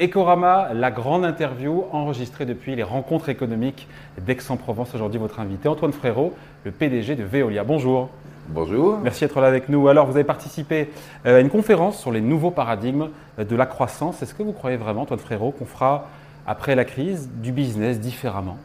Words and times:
Ecorama, 0.00 0.72
la 0.72 0.90
grande 0.90 1.26
interview 1.26 1.84
enregistrée 1.92 2.46
depuis 2.46 2.74
les 2.74 2.82
rencontres 2.82 3.28
économiques 3.28 3.86
d'Aix-en-Provence. 4.18 4.94
Aujourd'hui, 4.94 5.20
votre 5.20 5.40
invité, 5.40 5.68
Antoine 5.68 5.92
Frérot, 5.92 6.32
le 6.64 6.70
PDG 6.70 7.16
de 7.16 7.22
Veolia. 7.22 7.64
Bonjour. 7.64 8.08
Bonjour. 8.48 8.98
Merci 9.02 9.24
d'être 9.24 9.38
là 9.42 9.48
avec 9.48 9.68
nous. 9.68 9.88
Alors, 9.88 10.06
vous 10.06 10.14
avez 10.14 10.24
participé 10.24 10.88
euh, 11.26 11.36
à 11.36 11.40
une 11.40 11.50
conférence 11.50 11.98
sur 11.98 12.12
les 12.12 12.22
nouveaux 12.22 12.50
paradigmes 12.50 13.08
de 13.38 13.54
la 13.54 13.66
croissance. 13.66 14.22
Est-ce 14.22 14.32
que 14.32 14.42
vous 14.42 14.52
croyez 14.52 14.78
vraiment, 14.78 15.02
Antoine 15.02 15.20
Frérot, 15.20 15.50
qu'on 15.50 15.66
fera, 15.66 16.08
après 16.46 16.74
la 16.74 16.86
crise, 16.86 17.28
du 17.34 17.52
business 17.52 18.00
différemment? 18.00 18.56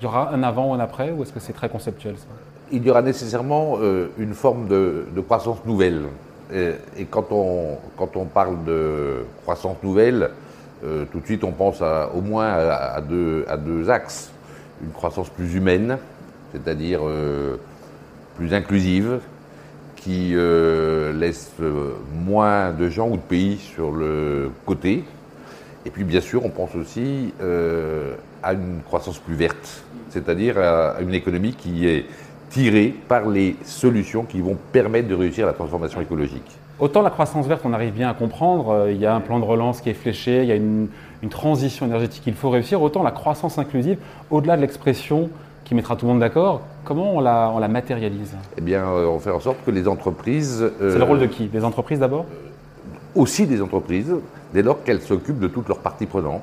Il 0.00 0.04
y 0.04 0.06
aura 0.08 0.30
un 0.30 0.42
avant 0.42 0.68
ou 0.68 0.74
un 0.74 0.80
après, 0.80 1.10
ou 1.10 1.22
est-ce 1.22 1.32
que 1.32 1.40
c'est 1.40 1.54
très 1.54 1.70
conceptuel 1.70 2.18
ça? 2.18 2.26
Il 2.70 2.84
y 2.84 2.90
aura 2.90 3.00
nécessairement 3.00 3.78
euh, 3.80 4.10
une 4.18 4.34
forme 4.34 4.68
de, 4.68 5.06
croissance 5.24 5.64
nouvelle. 5.64 6.02
Et, 6.52 7.04
quand, 7.08 7.30
on, 7.30 7.78
quand 7.96 8.16
on 8.16 8.26
parle 8.26 8.62
de 8.64 9.24
croissance 9.42 9.76
nouvelle, 9.82 10.30
euh, 10.84 11.04
tout 11.10 11.20
de 11.20 11.26
suite, 11.26 11.44
on 11.44 11.52
pense 11.52 11.82
au 11.82 12.20
moins 12.20 12.48
à, 12.48 13.00
deux, 13.00 13.90
axes. 13.90 14.30
Une 14.82 14.92
croissance 14.92 15.28
plus 15.28 15.54
humaine, 15.54 15.98
c'est-à-dire 16.52 17.00
euh, 17.02 17.56
plus 18.36 18.54
inclusive, 18.54 19.20
qui 19.96 20.32
euh, 20.34 21.12
laisse 21.12 21.52
moins 22.24 22.72
de 22.72 22.88
gens 22.88 23.08
ou 23.08 23.16
de 23.16 23.22
pays 23.22 23.58
sur 23.58 23.92
le 23.92 24.50
côté. 24.64 25.04
Et 25.84 25.90
puis, 25.90 26.04
bien 26.04 26.20
sûr, 26.20 26.44
on 26.44 26.50
pense 26.50 26.74
aussi 26.74 27.34
à 28.42 28.52
une 28.54 28.80
croissance 28.86 29.18
plus 29.18 29.34
verte, 29.34 29.84
c'est-à-dire 30.08 30.58
à 30.58 31.00
une 31.00 31.14
économie 31.14 31.54
qui 31.54 31.86
est 31.86 32.06
tirée 32.48 32.94
par 33.06 33.28
les 33.28 33.56
solutions 33.64 34.24
qui 34.24 34.40
vont 34.40 34.56
permettre 34.72 35.08
de 35.08 35.14
réussir 35.14 35.46
la 35.46 35.52
transformation 35.52 36.00
écologique. 36.00 36.58
Autant 36.80 37.02
la 37.02 37.10
croissance 37.10 37.46
verte, 37.46 37.60
on 37.66 37.74
arrive 37.74 37.92
bien 37.92 38.08
à 38.08 38.14
comprendre, 38.14 38.70
euh, 38.70 38.92
il 38.92 38.98
y 38.98 39.04
a 39.04 39.14
un 39.14 39.20
plan 39.20 39.38
de 39.38 39.44
relance 39.44 39.82
qui 39.82 39.90
est 39.90 39.94
fléché, 39.94 40.42
il 40.42 40.48
y 40.48 40.52
a 40.52 40.56
une, 40.56 40.88
transition 41.28 41.84
énergétique 41.84 42.24
qu'il 42.24 42.34
faut 42.34 42.48
réussir, 42.48 42.80
autant 42.80 43.02
la 43.02 43.10
croissance 43.10 43.58
inclusive, 43.58 43.98
au-delà 44.30 44.56
de 44.56 44.62
l'expression 44.62 45.28
qui 45.64 45.74
mettra 45.74 45.94
tout 45.94 46.06
le 46.06 46.12
monde 46.12 46.20
d'accord, 46.20 46.62
comment 46.84 47.16
on 47.16 47.20
la, 47.20 47.52
on 47.54 47.58
la 47.58 47.68
matérialise? 47.68 48.34
Eh 48.56 48.62
bien, 48.62 48.86
euh, 48.86 49.06
on 49.06 49.18
fait 49.18 49.30
en 49.30 49.40
sorte 49.40 49.58
que 49.66 49.70
les 49.70 49.86
entreprises... 49.86 50.72
C'est 50.78 50.96
le 50.98 51.04
rôle 51.04 51.18
de 51.18 51.26
qui? 51.26 51.48
Des 51.48 51.62
entreprises 51.62 51.98
d'abord? 51.98 52.24
Aussi 53.14 53.46
des 53.46 53.60
entreprises, 53.60 54.14
dès 54.54 54.62
lors 54.62 54.82
qu'elles 54.82 55.02
s'occupent 55.02 55.40
de 55.40 55.48
toutes 55.48 55.68
leurs 55.68 55.80
parties 55.80 56.06
prenantes, 56.06 56.40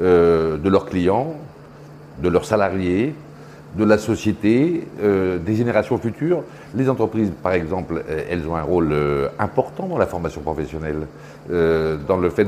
euh, 0.00 0.56
de 0.56 0.68
leurs 0.68 0.86
clients, 0.86 1.34
de 2.22 2.28
leurs 2.28 2.44
salariés, 2.44 3.14
de 3.76 3.84
la 3.84 3.98
société, 3.98 4.86
euh, 5.02 5.38
des 5.38 5.54
générations 5.54 5.96
futures. 5.98 6.42
Les 6.74 6.90
entreprises, 6.90 7.32
par 7.42 7.52
exemple, 7.52 8.02
euh, 8.08 8.24
elles 8.30 8.46
ont 8.46 8.56
un 8.56 8.62
rôle 8.62 8.90
euh, 8.92 9.28
important 9.38 9.86
dans 9.86 9.98
la 9.98 10.06
formation 10.06 10.40
professionnelle, 10.42 11.06
dans 11.48 12.18
le 12.18 12.30
fait 12.30 12.46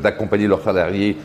d'accompagner 0.00 0.46
leurs 0.46 0.62
salariés 0.62 1.18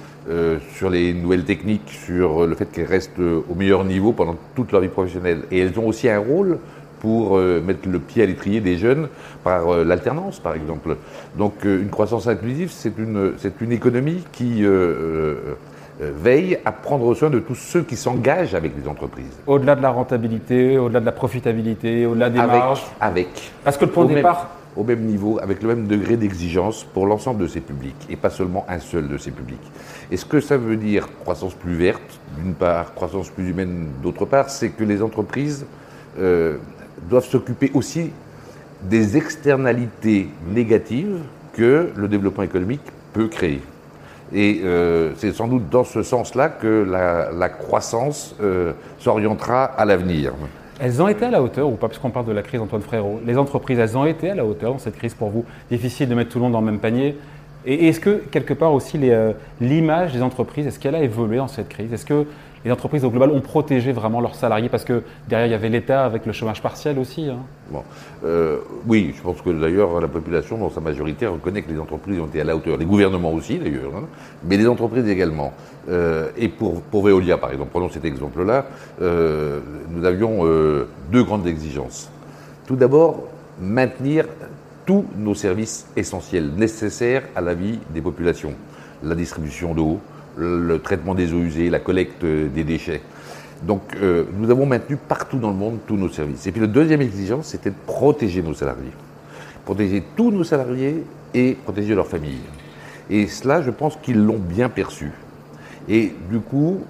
sur 0.76 0.90
les 0.90 1.14
nouvelles 1.14 1.46
techniques, 1.46 1.90
sur 2.06 2.46
le 2.46 2.54
fait 2.56 2.66
qu'elles 2.66 2.88
restent 2.88 3.20
au 3.20 3.56
meilleur 3.56 3.86
niveau 3.86 4.12
pendant 4.12 4.36
toute 4.54 4.74
leur 4.74 4.82
vie 4.82 4.90
professionnelle. 4.90 5.44
Et 5.50 5.60
elles 5.60 5.80
ont 5.80 5.88
aussi 5.88 6.10
un 6.10 6.20
rôle 6.20 6.60
pour 7.00 7.38
mettre 7.38 7.88
le 7.88 8.00
pied 8.00 8.22
à 8.22 8.26
l'étrier 8.26 8.60
des 8.60 8.78
jeunes 8.78 9.08
par 9.46 9.86
l'alternance, 9.86 10.42
par 10.42 10.56
exemple. 10.56 10.98
Donc 11.38 11.54
une 11.64 11.90
croissance 11.90 12.28
inclusive, 12.28 12.70
c'est 12.70 12.98
une, 12.98 13.32
une 13.62 13.72
économie 13.72 14.22
qui 14.34 14.66
veille 16.00 16.58
à 16.66 16.72
prendre 16.72 17.14
soin 17.14 17.30
de 17.30 17.40
tous 17.40 17.56
ceux 17.56 17.84
qui 17.84 17.96
s'engagent 17.96 18.56
avec 18.56 18.74
les 18.82 18.88
entreprises. 18.88 19.38
Au-delà 19.48 19.76
de 19.76 19.82
la 19.82 19.90
rentabilité, 19.90 20.78
au-delà 20.78 21.00
de 21.00 21.06
la 21.06 21.12
profitabilité, 21.12 22.06
au-delà 22.06 22.30
des 22.30 22.40
marges 22.40 22.84
Avec. 23.00 23.52
Parce 23.64 23.78
que 23.78 23.86
le 23.86 23.92
point 23.92 24.06
de 24.06 24.16
départ. 24.16 24.50
au 24.76 24.84
même 24.84 25.02
niveau, 25.02 25.40
avec 25.42 25.62
le 25.62 25.70
même 25.70 25.88
degré 25.88 26.18
d'exigence 26.18 26.84
pour 26.84 27.06
l'ensemble 27.06 27.42
de 27.44 27.48
ces 27.48 27.62
publics, 27.62 28.08
et 28.10 28.16
pas 28.16 28.30
seulement 28.30 28.66
un 28.68 28.80
seul 28.80 29.08
de 29.08 29.18
ces 29.18 29.32
publics. 29.32 29.62
Et 30.12 30.18
ce 30.18 30.26
que 30.26 30.40
ça 30.40 30.58
veut 30.58 30.78
dire, 30.78 31.08
croissance 31.22 31.54
plus 31.54 31.76
verte, 31.76 32.20
d'une 32.38 32.54
part, 32.56 32.94
croissance 32.94 33.30
plus 33.30 33.50
humaine, 33.50 33.90
d'autre 34.02 34.26
part, 34.26 34.50
c'est 34.50 34.70
que 34.70 34.84
les 34.84 35.02
entreprises 35.02 35.66
euh, 36.20 36.58
doivent 37.10 37.26
s'occuper 37.26 37.72
aussi 37.74 38.12
des 38.84 39.16
externalités 39.18 40.28
négatives 40.52 41.20
que 41.54 41.92
le 41.96 42.08
développement 42.08 42.44
économique 42.44 42.82
peut 43.14 43.28
créer. 43.28 43.62
Et 44.34 44.62
euh, 44.64 45.12
c'est 45.18 45.32
sans 45.34 45.48
doute 45.48 45.70
dans 45.70 45.84
ce 45.84 46.02
sens-là 46.02 46.50
que 46.50 46.86
la, 46.90 47.50
croissance 47.50 48.36
euh, 48.42 48.74
s'orientera 49.00 49.66
à 49.66 49.86
l'avenir. 49.86 50.34
Elles 50.80 51.02
ont 51.02 51.08
été 51.08 51.26
à 51.26 51.30
la 51.30 51.42
hauteur 51.42 51.70
ou 51.70 51.76
pas 51.76 51.88
Puisqu'on 51.88 52.10
parle 52.10 52.26
de 52.26 52.32
la 52.32 52.42
crise, 52.42 52.60
Antoine 52.60 52.82
Frérot? 52.82 53.22
Les 53.26 53.38
entreprises, 53.38 53.78
elles 53.78 53.96
ont 53.98 54.06
été 54.06 54.32
à 54.32 54.36
la 54.36 54.46
hauteur 54.46 54.72
dans 54.72 54.80
cette 54.80 54.98
crise 54.98 55.14
pour 55.14 55.30
vous? 55.30 55.46
Difficile 55.70 56.10
de 56.10 56.16
mettre 56.16 56.32
tout 56.32 56.40
le 56.40 56.44
monde 56.44 56.54
dans 56.54 56.62
le 56.62 56.66
même 56.66 56.80
panier. 56.80 57.16
Et 57.66 57.88
est-ce 57.88 58.00
que, 58.00 58.22
quelque 58.32 58.54
part 58.54 58.74
aussi, 58.74 58.98
euh, 59.04 59.34
l'image 59.62 60.14
des 60.14 60.22
entreprises, 60.22 60.68
est-ce 60.68 60.80
qu'elle 60.80 60.96
a 60.96 61.04
évolué 61.04 61.38
dans 61.38 61.48
cette 61.48 61.70
crise? 61.70 61.94
Est-ce 61.94 62.06
que 62.06 62.26
les 62.66 62.72
entreprises 62.72 63.04
au 63.04 63.10
global 63.10 63.30
ont 63.32 63.42
protégé 63.42 63.92
vraiment 63.92 64.22
leurs 64.22 64.36
salariés 64.36 64.70
parce 64.70 64.86
que 64.86 65.04
derrière 65.28 65.48
il 65.48 65.52
y 65.52 65.56
avait 65.56 65.70
l'État 65.70 66.06
avec 66.06 66.26
le 66.26 66.32
chômage 66.32 66.62
partiel 66.62 66.98
aussi. 66.98 67.30
Hein. 67.30 67.40
Bon. 67.70 67.84
Euh, 68.24 68.60
oui, 68.88 69.14
je 69.16 69.22
pense 69.22 69.42
que 69.42 69.50
d'ailleurs 69.50 70.00
la 70.00 70.08
population 70.08 70.58
dans 70.58 70.70
sa 70.70 70.82
majorité 70.82 71.28
reconnaît 71.28 71.62
que 71.62 71.72
les 71.72 71.80
entreprises 71.80 72.20
ont 72.20 72.28
été 72.28 72.42
à 72.42 72.44
la 72.44 72.56
hauteur, 72.56 72.78
les 72.78 72.86
gouvernements 72.86 73.32
aussi 73.32 73.58
d'ailleurs, 73.58 73.92
hein, 73.96 74.04
mais 74.44 74.58
les 74.58 74.68
entreprises 74.68 75.08
également. 75.08 75.54
Euh, 75.90 76.30
et 76.38 76.48
pour, 76.48 76.82
pour 76.82 77.04
Veolia 77.04 77.38
par 77.38 77.52
exemple, 77.52 77.72
prenons 77.72 77.90
cet 77.90 78.06
exemple-là, 78.06 78.66
euh, 79.02 79.60
nous 79.90 80.06
avions 80.06 80.44
deux 81.12 81.24
grandes 81.24 81.48
exigences. 81.48 82.10
Tout 82.66 82.76
d'abord, 82.76 83.24
maintenir 83.60 84.26
tous 84.86 85.06
nos 85.18 85.36
services 85.36 85.88
essentiels 85.96 86.52
nécessaires 86.56 87.24
à 87.36 87.42
la 87.42 87.54
vie 87.54 87.80
des 87.94 88.02
populations. 88.02 88.54
La 89.04 89.16
distribution 89.16 89.74
d'eau, 89.74 90.00
le 90.38 90.80
traitement 90.80 91.16
des 91.16 91.34
eaux 91.34 91.42
usées, 91.42 91.70
la 91.70 91.80
collecte 91.80 92.26
des 92.26 92.64
déchets. 92.64 93.02
Donc 93.66 93.82
euh, 93.96 94.26
nous 94.38 94.50
avons 94.50 94.66
maintenu 94.66 94.98
partout 94.98 95.38
dans 95.38 95.50
le 95.50 95.56
monde 95.56 95.80
tous 95.88 95.96
nos 95.96 96.10
services. 96.10 96.46
Et 96.48 96.52
puis 96.52 96.62
la 96.62 96.68
deuxième 96.68 97.02
exigence, 97.02 97.48
c'était 97.48 97.70
de 97.70 97.76
protéger 97.86 98.42
nos 98.42 98.54
salariés. 98.54 98.92
Protéger 99.66 100.04
tous 100.16 100.32
nos 100.32 100.44
salariés 100.44 101.04
et 101.34 101.54
protéger 101.64 101.96
leurs 101.96 102.08
familles. 102.08 102.42
Et 103.10 103.28
cela, 103.28 103.62
je 103.62 103.72
pense 103.72 103.98
qu'ils 104.02 104.22
l'ont 104.22 104.40
bien 104.40 104.70
perçu. 104.70 105.12
Et 105.88 106.14
du 106.30 106.40
coup, 106.40 106.82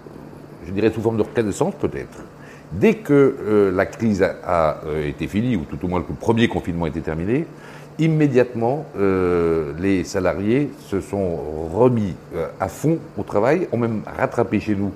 je 0.66 0.72
dirais 0.72 0.92
sous 0.92 1.02
forme 1.02 1.18
de 1.18 1.24
reconnaissance 1.24 1.76
peut-être, 1.76 2.24
dès 2.72 2.96
que 2.96 3.36
euh, 3.46 3.72
la 3.72 3.86
crise 3.86 4.24
a, 4.24 4.82
euh, 4.86 5.08
été 5.08 5.28
finie, 5.28 5.56
ou 5.56 5.66
tout 5.66 5.84
au 5.84 5.88
moins 5.88 6.02
que 6.02 6.10
le 6.10 6.16
premier 6.16 6.48
confinement 6.48 6.88
était 6.88 7.02
terminé, 7.02 7.46
immédiatement, 8.00 8.86
euh, 8.98 9.74
les 9.80 10.04
salariés 10.04 10.72
se 10.88 11.02
sont 11.02 11.38
remis 11.74 12.16
euh, 12.36 12.48
à 12.60 12.68
fond 12.68 12.98
au 13.18 13.24
travail, 13.24 13.68
ont 13.72 13.78
même 13.78 14.02
rattrapé 14.18 14.60
chez 14.60 14.76
nous 14.76 14.92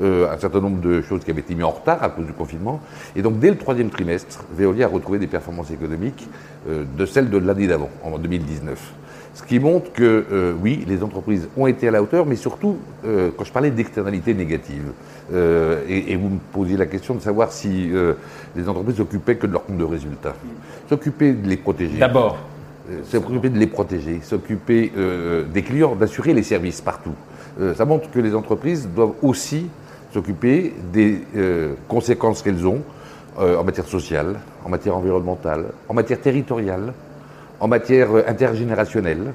euh, 0.00 0.32
un 0.32 0.38
certain 0.38 0.60
nombre 0.60 0.80
de 0.80 1.02
choses 1.02 1.22
qui 1.24 1.30
avaient 1.30 1.40
été 1.40 1.54
mises 1.54 1.64
en 1.64 1.70
retard 1.70 2.02
à 2.02 2.08
cause 2.08 2.26
du 2.26 2.32
confinement. 2.32 2.80
Et 3.14 3.22
donc, 3.22 3.38
dès 3.38 3.50
le 3.50 3.56
troisième 3.56 3.90
trimestre, 3.90 4.44
Veolia 4.56 4.86
a 4.86 4.88
retrouvé 4.88 5.18
des 5.18 5.26
performances 5.26 5.70
économiques 5.70 6.28
de 6.66 7.06
celles 7.06 7.28
de 7.28 7.38
l'année 7.38 7.66
d'avant, 7.66 7.90
en 8.04 8.18
2019. 8.18 8.94
Ce 9.34 9.42
qui 9.42 9.58
montre 9.58 9.92
que, 9.92 10.54
oui, 10.62 10.84
les 10.86 11.02
entreprises 11.02 11.48
ont 11.56 11.66
été 11.66 11.88
à 11.88 11.90
la 11.90 12.02
hauteur, 12.02 12.26
mais 12.26 12.36
surtout, 12.36 12.76
quand 13.02 13.44
je 13.44 13.52
parlais 13.52 13.70
d'externalités 13.70 14.34
négatives, 14.34 14.92
et, 15.32 16.12
et, 16.12 16.16
vous 16.16 16.28
me 16.28 16.38
posiez 16.52 16.76
la 16.76 16.84
question 16.84 17.14
de 17.14 17.20
savoir 17.20 17.50
si 17.50 17.90
les 18.54 18.68
entreprises 18.68 18.96
s'occupaient 18.96 19.36
que 19.36 19.46
de 19.46 19.52
leur 19.52 19.64
compte 19.64 19.78
de 19.78 19.84
résultats 19.84 20.34
s'occuper 20.92 21.32
de 21.32 21.48
les 21.48 21.56
protéger. 21.56 21.98
D'abord. 21.98 22.36
Euh, 22.90 23.00
s'occuper 23.04 23.48
de 23.48 23.58
les 23.58 23.66
protéger, 23.66 24.20
s'occuper 24.22 24.92
euh, 24.96 25.44
des 25.44 25.62
clients, 25.62 25.94
d'assurer 25.94 26.34
les 26.34 26.42
services 26.42 26.80
partout. 26.80 27.14
Euh, 27.60 27.74
ça 27.74 27.84
montre 27.84 28.10
que 28.10 28.18
les 28.18 28.34
entreprises 28.34 28.88
doivent 28.94 29.14
aussi 29.22 29.68
s'occuper 30.12 30.74
des 30.92 31.22
conséquences 31.88 32.42
qu'elles 32.42 32.66
ont 32.66 32.82
en 33.38 33.64
matière 33.64 33.86
sociale, 33.86 34.40
en 34.62 34.68
matière 34.68 34.94
environnementale, 34.94 35.68
en 35.88 35.94
matière 35.94 36.20
territoriale, 36.20 36.92
en 37.62 37.68
matière 37.68 38.08
intergénérationnelle. 38.26 39.32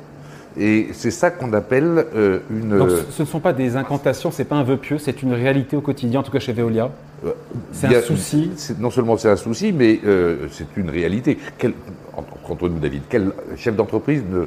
Et 0.59 0.89
c'est 0.91 1.12
ça 1.12 1.31
qu'on 1.31 1.53
appelle 1.53 2.06
une. 2.50 2.77
Donc 2.77 2.89
ce 3.09 3.21
ne 3.21 3.27
sont 3.27 3.39
pas 3.39 3.53
des 3.53 3.75
incantations, 3.75 4.31
c'est 4.31 4.44
pas 4.44 4.56
un 4.56 4.63
vœu 4.63 4.77
pieux, 4.77 4.97
c'est 4.97 5.21
une 5.24 5.33
réalité 5.33 5.77
au 5.77 5.81
quotidien, 5.81 6.19
en 6.19 6.24
tout 6.24 6.31
cas 6.31 6.39
chez 6.39 6.51
Veolia. 6.51 6.89
Euh, 7.25 7.31
c'est 7.71 7.95
un 7.95 8.01
souci 8.01 8.51
Non 8.79 8.89
seulement 8.89 9.18
c'est 9.18 9.29
un 9.29 9.38
souci, 9.38 9.71
mais 9.71 10.00
euh, 10.06 10.47
c'est 10.51 10.75
une 10.75 10.89
réalité. 10.89 11.38
Quel, 11.57 11.74
entre 12.15 12.68
nous, 12.69 12.79
David, 12.79 13.03
quel 13.07 13.31
chef 13.56 13.75
d'entreprise 13.75 14.24
ne, 14.29 14.45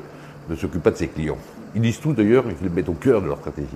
ne 0.51 0.57
s'occupe 0.57 0.83
pas 0.83 0.91
de 0.91 0.97
ses 0.97 1.09
clients? 1.09 1.39
Ils 1.75 1.81
disent 1.81 2.01
tout 2.01 2.13
d'ailleurs, 2.13 2.45
ils 2.49 2.65
le 2.65 2.71
mettent 2.75 2.89
au 2.89 2.95
cœur 2.95 3.23
de 3.23 3.29
leur 3.29 3.39
stratégie. 3.39 3.69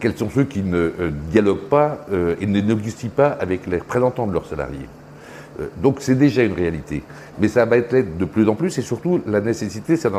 Quels 0.00 0.16
sont 0.16 0.28
ceux 0.28 0.44
qui 0.44 0.62
ne 0.62 0.76
euh, 0.76 1.10
dialoguent 1.30 1.68
pas 1.70 2.04
et 2.40 2.46
ne 2.46 2.60
négocient 2.60 3.10
pas 3.14 3.28
avec 3.28 3.66
les 3.66 3.78
représentants 3.78 4.26
de 4.26 4.32
leurs 4.32 4.46
salariés? 4.46 4.88
euh, 4.88 4.99
donc 5.82 5.96
c'est 6.00 6.14
déjà 6.14 6.42
une 6.42 6.52
réalité. 6.52 7.02
Mais 7.38 7.48
ça 7.48 7.64
va 7.64 7.76
être 7.76 8.18
de 8.18 8.24
plus 8.24 8.48
en 8.48 8.54
plus 8.54 8.76
et 8.78 8.82
surtout 8.82 9.20
la 9.26 9.40
nécessité, 9.40 9.96
ça 9.96 10.10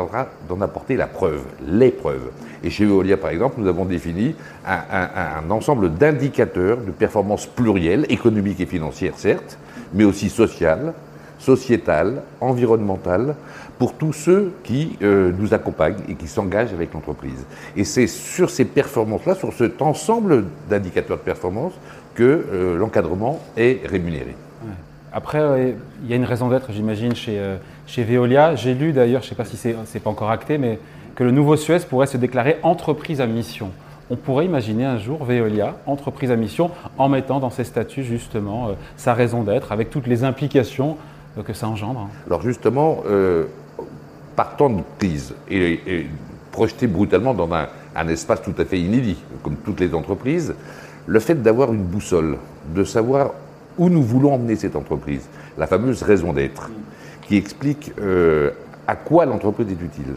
d'en 0.48 0.60
apporter 0.60 0.96
la 0.96 1.06
preuve, 1.06 1.42
les 1.66 1.90
preuves. 1.90 2.30
Et 2.64 2.70
chez 2.70 2.84
Veolia, 2.84 3.16
par 3.16 3.30
exemple, 3.30 3.56
nous 3.58 3.68
avons 3.68 3.84
défini 3.84 4.34
un, 4.66 5.50
ensemble 5.50 5.94
d'indicateurs 5.94 6.78
de 6.78 6.90
performance 6.90 7.46
plurielle, 7.46 8.06
économique 8.08 8.60
et 8.60 8.66
financière 8.66 9.14
certes, 9.16 9.58
mais 9.94 10.04
aussi 10.04 10.28
sociale, 10.28 10.94
sociétale, 11.38 12.22
environnementale, 12.40 13.34
pour 13.78 13.94
tous 13.94 14.12
ceux 14.12 14.52
qui 14.62 14.96
euh, 15.02 15.32
nous 15.36 15.54
accompagnent 15.54 16.02
et 16.08 16.14
qui 16.14 16.28
s'engagent 16.28 16.72
avec 16.72 16.94
l'entreprise. 16.94 17.44
Et 17.76 17.84
c'est 17.84 18.06
sur 18.06 18.48
ces 18.48 18.64
performances-là, 18.64 19.34
sur 19.34 19.52
cet 19.52 19.82
ensemble 19.82 20.44
d'indicateurs 20.70 21.16
de 21.16 21.22
performance, 21.22 21.72
que 22.14 22.22
euh, 22.22 22.76
l'encadrement 22.76 23.40
est 23.56 23.84
rémunéré. 23.86 24.36
Après, 25.12 25.38
euh, 25.38 25.72
il 26.02 26.10
y 26.10 26.12
a 26.12 26.16
une 26.16 26.24
raison 26.24 26.48
d'être, 26.48 26.72
j'imagine, 26.72 27.14
chez, 27.14 27.40
chez 27.86 28.04
Veolia. 28.04 28.54
J'ai 28.56 28.74
lu 28.74 28.92
d'ailleurs, 28.92 29.22
je 29.22 29.26
ne 29.26 29.28
sais 29.30 29.34
pas 29.34 29.44
si 29.44 29.56
c'est 29.56 30.00
pas 30.00 30.10
encore 30.10 30.30
acté, 30.30 30.58
mais 30.58 30.78
que 31.14 31.24
le 31.24 31.30
nouveau 31.30 31.56
Suez 31.56 31.80
pourrait 31.80 32.06
se 32.06 32.16
déclarer 32.16 32.58
entreprise 32.62 33.20
à 33.20 33.26
mission. 33.26 33.70
On 34.10 34.16
pourrait 34.16 34.46
imaginer 34.46 34.84
un 34.84 34.98
jour 34.98 35.24
Veolia, 35.24 35.76
entreprise 35.86 36.30
à 36.30 36.36
mission, 36.36 36.70
en 36.98 37.08
mettant 37.08 37.40
dans 37.40 37.50
ses 37.50 37.64
statuts 37.64 38.04
justement 38.04 38.70
sa 38.96 39.14
raison 39.14 39.42
d'être, 39.42 39.72
avec 39.72 39.90
toutes 39.90 40.06
les 40.06 40.24
implications 40.24 40.96
que 41.46 41.52
ça 41.52 41.68
engendre. 41.68 42.08
Alors 42.26 42.42
justement, 42.42 43.02
partant 44.36 44.70
de 44.70 44.82
crise 44.98 45.34
et, 45.50 46.06
projeté 46.50 46.86
brutalement 46.86 47.34
dans 47.34 47.48
un, 47.54 48.08
espace 48.08 48.42
tout 48.42 48.54
à 48.58 48.64
fait 48.64 48.78
inédit, 48.78 49.16
comme 49.42 49.56
toutes 49.56 49.80
les 49.80 49.94
entreprises, 49.94 50.54
le 51.06 51.20
fait 51.20 51.42
d'avoir 51.42 51.72
une 51.72 51.82
boussole, 51.82 52.36
de 52.74 52.84
savoir 52.84 53.32
où 53.78 53.88
nous 53.88 54.02
voulons 54.02 54.34
emmener 54.34 54.56
cette 54.56 54.76
entreprise, 54.76 55.28
la 55.58 55.66
fameuse 55.66 56.02
raison 56.02 56.32
d'être, 56.32 56.70
qui 57.22 57.36
explique 57.36 57.92
euh, 58.00 58.50
à 58.86 58.96
quoi 58.96 59.24
l'entreprise 59.24 59.68
est 59.68 59.82
utile, 59.82 60.14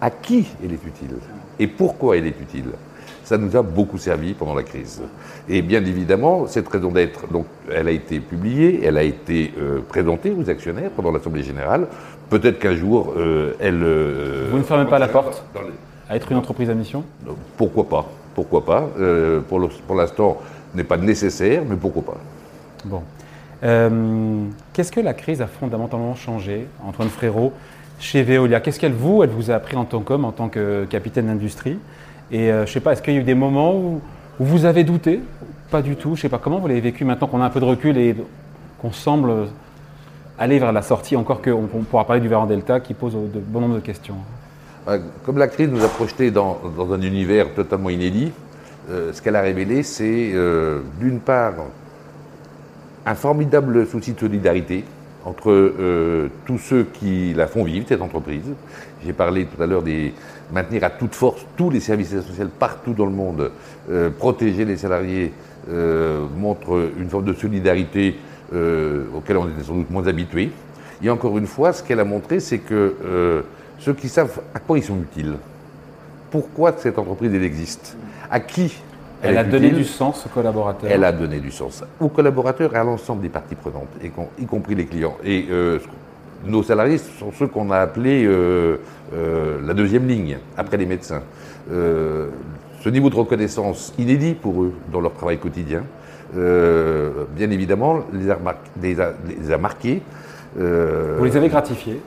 à 0.00 0.10
qui 0.10 0.46
elle 0.64 0.72
est 0.72 0.84
utile 0.86 1.16
et 1.58 1.66
pourquoi 1.66 2.16
elle 2.16 2.26
est 2.26 2.40
utile. 2.40 2.70
Ça 3.24 3.38
nous 3.38 3.56
a 3.56 3.62
beaucoup 3.62 3.98
servi 3.98 4.34
pendant 4.34 4.54
la 4.54 4.64
crise. 4.64 5.00
Et 5.48 5.62
bien 5.62 5.84
évidemment, 5.84 6.46
cette 6.48 6.68
raison 6.68 6.90
d'être, 6.90 7.28
donc, 7.28 7.46
elle 7.72 7.86
a 7.86 7.92
été 7.92 8.18
publiée, 8.18 8.80
elle 8.84 8.98
a 8.98 9.04
été 9.04 9.54
euh, 9.58 9.80
présentée 9.88 10.32
aux 10.36 10.50
actionnaires 10.50 10.90
pendant 10.90 11.12
l'Assemblée 11.12 11.42
générale. 11.42 11.86
Peut-être 12.28 12.58
qu'un 12.58 12.74
jour, 12.74 13.14
euh, 13.16 13.54
elle. 13.60 14.50
Vous 14.50 14.58
ne 14.58 14.64
fermez 14.64 14.90
pas 14.90 14.98
la 14.98 15.08
porte 15.08 15.44
à 16.08 16.16
être 16.16 16.30
une 16.32 16.38
entreprise 16.38 16.68
à 16.68 16.74
mission? 16.74 17.04
Pourquoi 17.56 17.88
pas 17.88 18.10
Pourquoi 18.34 18.64
pas 18.64 18.88
Pour, 19.48 19.68
pour 19.86 19.96
l'instant, 19.96 20.38
n'est 20.74 20.84
pas 20.84 20.96
nécessaire, 20.96 21.62
mais 21.68 21.76
pourquoi 21.76 22.02
pas 22.02 22.18
Bon. 22.84 23.02
Qu'est-ce 24.72 24.90
que 24.90 25.00
la 25.00 25.14
crise 25.14 25.40
a 25.40 25.46
fondamentalement 25.46 26.14
changé, 26.14 26.66
Antoine 26.84 27.08
Frérot, 27.08 27.52
chez 28.00 28.22
Veolia? 28.22 28.60
Qu'est-ce 28.60 28.80
qu'elle 28.80 28.92
vous, 28.92 29.22
elle 29.22 29.30
vous 29.30 29.50
a 29.50 29.54
appris 29.54 29.76
en 29.76 29.84
tant 29.84 30.00
qu'homme, 30.00 30.24
en 30.24 30.32
tant 30.32 30.48
que 30.48 30.84
capitaine 30.86 31.26
d'industrie? 31.26 31.78
Et 32.32 32.48
je 32.48 32.60
ne 32.62 32.66
sais 32.66 32.80
pas, 32.80 32.92
est-ce 32.92 33.02
qu'il 33.02 33.14
y 33.14 33.16
a 33.18 33.20
eu 33.20 33.24
des 33.24 33.36
moments 33.36 33.76
où, 33.76 34.00
vous 34.40 34.64
avez 34.64 34.82
douté? 34.82 35.20
Pas 35.70 35.82
du 35.82 35.94
tout. 35.94 36.10
Je 36.10 36.20
ne 36.20 36.22
sais 36.22 36.28
pas 36.28 36.38
comment 36.38 36.58
vous 36.58 36.66
l'avez 36.66 36.80
vécu 36.80 37.04
maintenant 37.04 37.28
qu'on 37.28 37.40
a 37.40 37.44
un 37.44 37.50
peu 37.50 37.60
de 37.60 37.64
recul 37.64 37.96
et 37.96 38.16
qu'on 38.80 38.90
semble 38.92 39.32
aller 40.38 40.58
vers 40.58 40.72
la 40.72 40.82
sortie, 40.82 41.14
encore 41.14 41.40
qu'on 41.40 41.84
pourra 41.88 42.04
parler 42.04 42.20
du 42.20 42.28
variant 42.28 42.46
Delta 42.46 42.80
qui 42.80 42.94
pose 42.94 43.14
de 43.14 43.38
bon 43.38 43.60
nombre 43.60 43.76
de 43.76 43.80
questions? 43.80 44.16
Comme 45.24 45.38
la 45.38 45.46
crise 45.46 45.68
nous 45.68 45.84
a 45.84 45.88
projetés 45.88 46.30
dans, 46.30 46.58
un 46.92 47.00
univers 47.00 47.54
totalement 47.54 47.90
inédit, 47.90 48.32
euh, 48.90 49.12
ce 49.12 49.22
qu'elle 49.22 49.36
a 49.36 49.40
révélé, 49.40 49.84
c'est 49.84 50.32
euh, 50.34 50.80
d'une 50.98 51.20
part 51.20 51.54
un 53.06 53.14
formidable 53.14 53.86
souci 53.86 54.12
de 54.12 54.20
solidarité 54.20 54.84
entre 55.24 55.50
euh, 55.50 56.28
tous 56.46 56.58
ceux 56.58 56.84
qui 56.84 57.32
la 57.34 57.46
font 57.46 57.64
vivre, 57.64 57.86
cette 57.88 58.02
entreprise. 58.02 58.52
J'ai 59.04 59.12
parlé 59.12 59.46
tout 59.46 59.62
à 59.62 59.66
l'heure 59.66 59.82
des 59.82 60.12
maintenir 60.52 60.84
à 60.84 60.90
toute 60.90 61.14
force 61.14 61.46
tous 61.56 61.70
les 61.70 61.80
services 61.80 62.12
essentiels 62.12 62.48
partout 62.48 62.92
dans 62.92 63.06
le 63.06 63.12
monde, 63.12 63.50
protéger 64.18 64.66
les 64.66 64.76
salariés, 64.76 65.32
montre 66.36 66.90
une 66.98 67.08
forme 67.08 67.24
de 67.24 67.32
solidarité 67.32 68.16
euh, 68.54 69.04
auxquels 69.16 69.38
on 69.38 69.48
était 69.48 69.62
sans 69.62 69.74
doute 69.74 69.88
moins 69.88 70.06
habitués. 70.06 70.50
Et 71.02 71.08
encore 71.08 71.38
une 71.38 71.46
fois, 71.46 71.72
ce 71.72 71.82
qu'elle 71.82 72.00
a 72.00 72.04
montré, 72.04 72.38
c'est 72.38 72.58
que 72.58 72.96
euh, 73.02 73.42
ceux 73.78 73.94
qui 73.94 74.10
savent 74.10 74.42
à 74.54 74.58
quoi 74.58 74.76
ils 74.76 74.84
sont 74.84 74.98
utiles, 75.00 75.36
pourquoi 76.30 76.74
cette 76.76 76.98
entreprise 76.98 77.32
existe, 77.32 77.96
à 78.30 78.40
qui 78.40 78.74
elle, 79.22 79.38
a 79.38 79.44
donné 79.44 79.70
du 79.70 79.84
sens 79.84 80.26
aux 80.26 80.28
collaborateurs. 80.28 80.90
Elle 80.90 81.04
a 81.04 81.12
donné 81.12 81.40
du 81.40 81.50
sens 81.50 81.84
aux 82.00 82.08
collaborateurs 82.08 82.74
et 82.74 82.78
à 82.78 82.84
l'ensemble 82.84 83.22
des 83.22 83.28
parties 83.28 83.54
prenantes, 83.54 83.88
y 84.38 84.46
compris 84.46 84.74
les 84.74 84.86
clients. 84.86 85.16
Et 85.24 85.46
euh, 85.50 85.78
nos 86.44 86.62
salariés 86.62 86.98
sont 86.98 87.32
ceux 87.32 87.46
qu'on 87.46 87.70
a 87.70 87.78
appelés 87.78 88.28
la 89.64 89.74
deuxième 89.74 90.06
ligne, 90.08 90.38
après 90.56 90.76
les 90.76 90.86
médecins. 90.86 91.22
ce 91.70 92.88
niveau 92.88 93.10
de 93.10 93.14
reconnaissance 93.14 93.94
inédit 93.96 94.34
pour 94.34 94.62
eux 94.62 94.72
dans 94.92 95.00
leur 95.00 95.12
travail 95.12 95.38
quotidien, 95.38 95.82
euh, 96.36 97.24
bien 97.36 97.50
évidemment, 97.50 98.00
les 98.12 98.30
a, 98.30 98.38
les 98.80 99.52
a, 99.52 99.58
marqués. 99.58 100.02
Euh, 100.58 101.16
Vous 101.18 101.24
les 101.24 101.36
avez 101.36 101.48
gratifiés? 101.48 102.00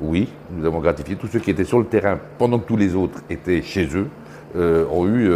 Oui, 0.00 0.28
nous 0.50 0.66
avons 0.66 0.80
gratifié. 0.80 1.16
Tous 1.16 1.28
ceux 1.28 1.38
qui 1.38 1.50
étaient 1.50 1.64
sur 1.64 1.78
le 1.78 1.86
terrain 1.86 2.18
pendant 2.38 2.58
que 2.58 2.66
tous 2.66 2.76
les 2.76 2.94
autres 2.94 3.20
étaient 3.30 3.62
chez 3.62 3.88
eux 3.96 4.08
euh, 4.56 4.84
ont 4.90 5.06
eu 5.06 5.30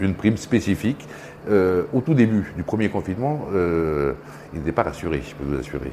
une 0.00 0.14
prime 0.14 0.36
spécifique. 0.36 1.06
au 1.50 2.00
tout 2.00 2.14
début 2.14 2.52
du 2.56 2.62
premier 2.62 2.88
confinement, 2.88 3.46
ils 3.52 4.58
n'étaient 4.58 4.72
pas 4.72 4.84
rassurés, 4.84 5.22
je 5.28 5.34
peux 5.34 5.44
vous 5.44 5.60
assurer. 5.60 5.92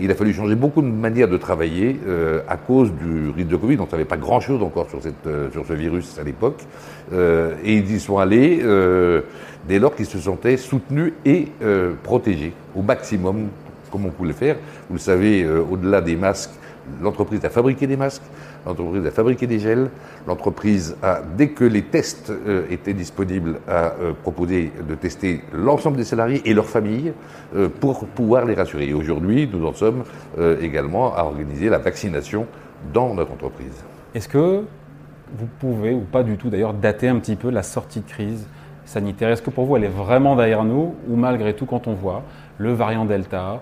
il 0.00 0.10
a 0.10 0.14
fallu 0.14 0.32
changer 0.32 0.54
beaucoup 0.54 0.82
de 0.82 0.86
manières 0.86 1.28
de 1.28 1.36
travailler 1.36 1.98
à 2.48 2.56
cause 2.56 2.92
du 2.92 3.30
risque 3.30 3.48
de 3.48 3.56
Covid. 3.56 3.78
On 3.80 3.86
ne 3.86 3.90
savait 3.90 4.04
pas 4.04 4.16
grand-chose 4.16 4.62
encore 4.62 4.88
sur, 4.88 5.02
cette, 5.02 5.28
sur 5.52 5.66
ce 5.66 5.72
virus 5.72 6.18
à 6.20 6.22
l'époque. 6.22 6.62
et 7.12 7.76
ils 7.76 7.90
y 7.90 7.98
sont 7.98 8.18
allés 8.18 8.62
dès 9.66 9.78
lors 9.78 9.94
qu'ils 9.94 10.06
se 10.06 10.18
sentaient 10.18 10.56
soutenus 10.56 11.12
et 11.24 11.48
euh, 11.62 11.92
protégés 12.02 12.52
au 12.74 12.82
maximum, 12.82 13.48
comme 13.90 14.06
on 14.06 14.10
pouvait 14.10 14.28
le 14.28 14.34
faire. 14.34 14.56
Vous 14.88 14.96
le 14.96 15.00
savez, 15.00 15.42
euh, 15.42 15.60
au-delà 15.60 16.00
des 16.00 16.16
masques, 16.16 16.52
l'entreprise 17.00 17.44
a 17.44 17.50
fabriqué 17.50 17.86
des 17.86 17.96
masques, 17.96 18.22
l'entreprise 18.66 19.06
a 19.06 19.10
fabriqué 19.10 19.46
des 19.46 19.58
gels, 19.58 19.90
l'entreprise 20.26 20.96
a, 21.02 21.20
dès 21.36 21.48
que 21.48 21.64
les 21.64 21.82
tests 21.82 22.30
euh, 22.30 22.64
étaient 22.70 22.94
disponibles, 22.94 23.60
a 23.68 23.92
proposé 24.22 24.72
de 24.88 24.94
tester 24.94 25.42
l'ensemble 25.52 25.96
des 25.96 26.04
salariés 26.04 26.42
et 26.44 26.54
leurs 26.54 26.66
familles 26.66 27.12
pour 27.80 28.06
pouvoir 28.06 28.44
les 28.44 28.54
rassurer. 28.54 28.88
Et 28.88 28.94
aujourd'hui, 28.94 29.48
nous 29.52 29.66
en 29.66 29.72
sommes 29.72 30.04
également 30.60 31.14
à 31.14 31.22
organiser 31.22 31.68
la 31.68 31.78
vaccination 31.78 32.46
dans 32.92 33.14
notre 33.14 33.32
entreprise. 33.32 33.84
Est-ce 34.14 34.28
que 34.28 34.64
vous 35.36 35.48
pouvez, 35.58 35.94
ou 35.94 36.00
pas 36.00 36.22
du 36.22 36.36
tout 36.36 36.50
d'ailleurs, 36.50 36.74
dater 36.74 37.08
un 37.08 37.18
petit 37.18 37.36
peu 37.36 37.50
la 37.50 37.62
sortie 37.62 38.00
de 38.00 38.08
crise 38.08 38.46
sanitaire? 38.84 39.30
Est-ce 39.30 39.42
que 39.42 39.50
pour 39.50 39.64
vous, 39.64 39.76
elle 39.76 39.84
est 39.84 39.88
vraiment 39.88 40.36
derrière 40.36 40.64
nous? 40.64 40.94
Ou 41.08 41.16
malgré 41.16 41.54
tout, 41.54 41.66
quand 41.66 41.86
on 41.86 41.94
voit 41.94 42.22
le 42.58 42.72
variant 42.72 43.04
Delta, 43.04 43.52
euh, 43.52 43.56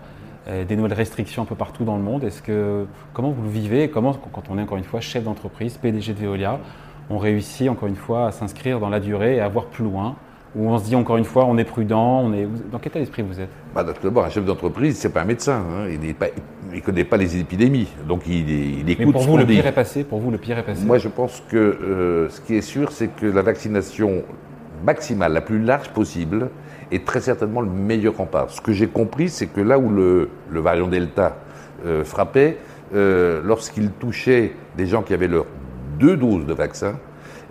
des 0.68 0.76
nouvelles 0.76 0.94
restrictions 0.94 1.42
un 1.42 1.46
peu 1.46 1.54
partout 1.54 1.84
dans 1.84 1.96
le 1.96 2.02
monde, 2.02 2.24
est-ce 2.24 2.42
que 2.42 2.86
comment 3.12 3.30
vous 3.30 3.42
le 3.42 3.48
vivez? 3.50 3.90
Comment, 3.90 4.14
quand 4.14 4.44
on 4.50 4.58
est 4.58 4.62
encore 4.62 4.78
une 4.78 4.84
fois 4.84 5.00
chef 5.00 5.24
d'entreprise, 5.24 5.76
PDG 5.76 6.14
de 6.14 6.18
Veolia, 6.18 6.58
on 7.08 7.18
réussit 7.18 7.68
encore 7.68 7.88
une 7.88 7.96
fois 7.96 8.28
à 8.28 8.32
s'inscrire 8.32 8.80
dans 8.80 8.88
la 8.88 9.00
durée 9.00 9.36
et 9.36 9.40
à 9.40 9.48
voir 9.48 9.66
plus 9.66 9.84
loin? 9.84 10.16
Où 10.56 10.68
on 10.68 10.78
se 10.78 10.84
dit 10.84 10.96
encore 10.96 11.16
une 11.16 11.24
fois, 11.24 11.44
on 11.44 11.56
est 11.58 11.64
prudent, 11.64 12.22
on 12.22 12.32
est... 12.32 12.48
Dans 12.72 12.80
quel 12.80 12.90
état 12.90 12.98
d'esprit 12.98 13.22
vous 13.22 13.38
êtes? 13.38 13.50
Bah, 13.72 13.84
D'abord, 13.84 14.24
un 14.24 14.30
chef 14.30 14.44
d'entreprise, 14.44 14.98
c'est 14.98 15.10
pas 15.10 15.22
un 15.22 15.24
médecin, 15.24 15.62
hein. 15.70 15.86
il 15.88 16.00
ne 16.74 16.80
connaît 16.80 17.04
pas 17.04 17.16
les 17.16 17.38
épidémies, 17.38 17.86
donc 18.08 18.22
il, 18.26 18.50
il 18.50 18.90
écoute 18.90 19.06
Mais 19.06 19.12
pour 19.12 19.22
vous, 19.22 19.36
le 19.36 19.46
pire 19.46 19.66
est 19.66 19.72
passé. 19.72 20.02
Pour 20.02 20.18
vous, 20.18 20.32
le 20.32 20.38
pire 20.38 20.58
est 20.58 20.64
passé. 20.64 20.84
Moi, 20.84 20.98
je 20.98 21.06
pense 21.06 21.40
que 21.48 21.56
euh, 21.56 22.28
ce 22.30 22.40
qui 22.40 22.56
est 22.56 22.62
sûr, 22.62 22.90
c'est 22.90 23.14
que 23.14 23.26
la 23.26 23.42
vaccination 23.42 24.24
maximale, 24.84 25.32
la 25.32 25.40
plus 25.40 25.60
large 25.60 25.90
possible, 25.90 26.50
est 26.90 27.04
très 27.04 27.20
certainement 27.20 27.60
le 27.60 27.70
meilleur 27.70 28.16
rempart. 28.16 28.50
Ce 28.50 28.60
que 28.60 28.72
j'ai 28.72 28.88
compris, 28.88 29.28
c'est 29.28 29.46
que 29.46 29.60
là 29.60 29.78
où 29.78 29.90
le, 29.90 30.28
variant 30.50 30.88
Delta 30.88 31.36
euh, 31.86 32.04
frappait, 32.04 32.58
euh, 32.94 33.40
lorsqu'il 33.44 33.90
touchait 33.90 34.52
des 34.76 34.86
gens 34.86 35.02
qui 35.02 35.14
avaient 35.14 35.28
leurs 35.28 35.46
deux 35.98 36.16
doses 36.16 36.46
de 36.46 36.54
vaccin, 36.54 36.94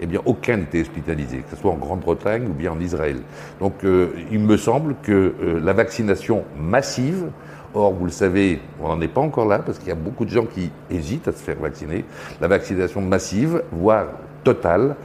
eh 0.01 0.05
bien, 0.05 0.21
aucun 0.25 0.57
n'était 0.57 0.81
hospitalisé, 0.81 1.39
que 1.39 1.55
ce 1.55 1.61
soit 1.61 1.71
en 1.71 1.77
Grande-Bretagne 1.77 2.47
ou 2.47 2.53
bien 2.53 2.71
en 2.71 2.79
Israël. 2.79 3.17
Donc, 3.59 3.83
euh, 3.83 4.09
il 4.31 4.39
me 4.39 4.55
semble 4.55 4.95
que 5.03 5.33
la 5.61 5.73
vaccination 5.73 6.45
massive, 6.57 7.25
or, 7.73 7.93
vous 7.93 8.05
le 8.05 8.11
savez, 8.11 8.61
on 8.81 8.87
n'en 8.87 9.01
est 9.01 9.09
pas 9.09 9.21
encore 9.21 9.45
là, 9.45 9.59
parce 9.59 9.77
qu'il 9.77 9.89
y 9.89 9.91
a 9.91 9.95
beaucoup 9.95 10.23
de 10.23 10.29
gens 10.29 10.45
qui 10.45 10.71
hésitent 10.89 11.27
à 11.27 11.33
se 11.33 11.43
faire 11.43 11.57
vacciner, 11.59 12.05
la 12.39 12.47
vaccination 12.47 13.01
massive, 13.01 13.61
voire 13.73 14.07
totale, 14.45 14.95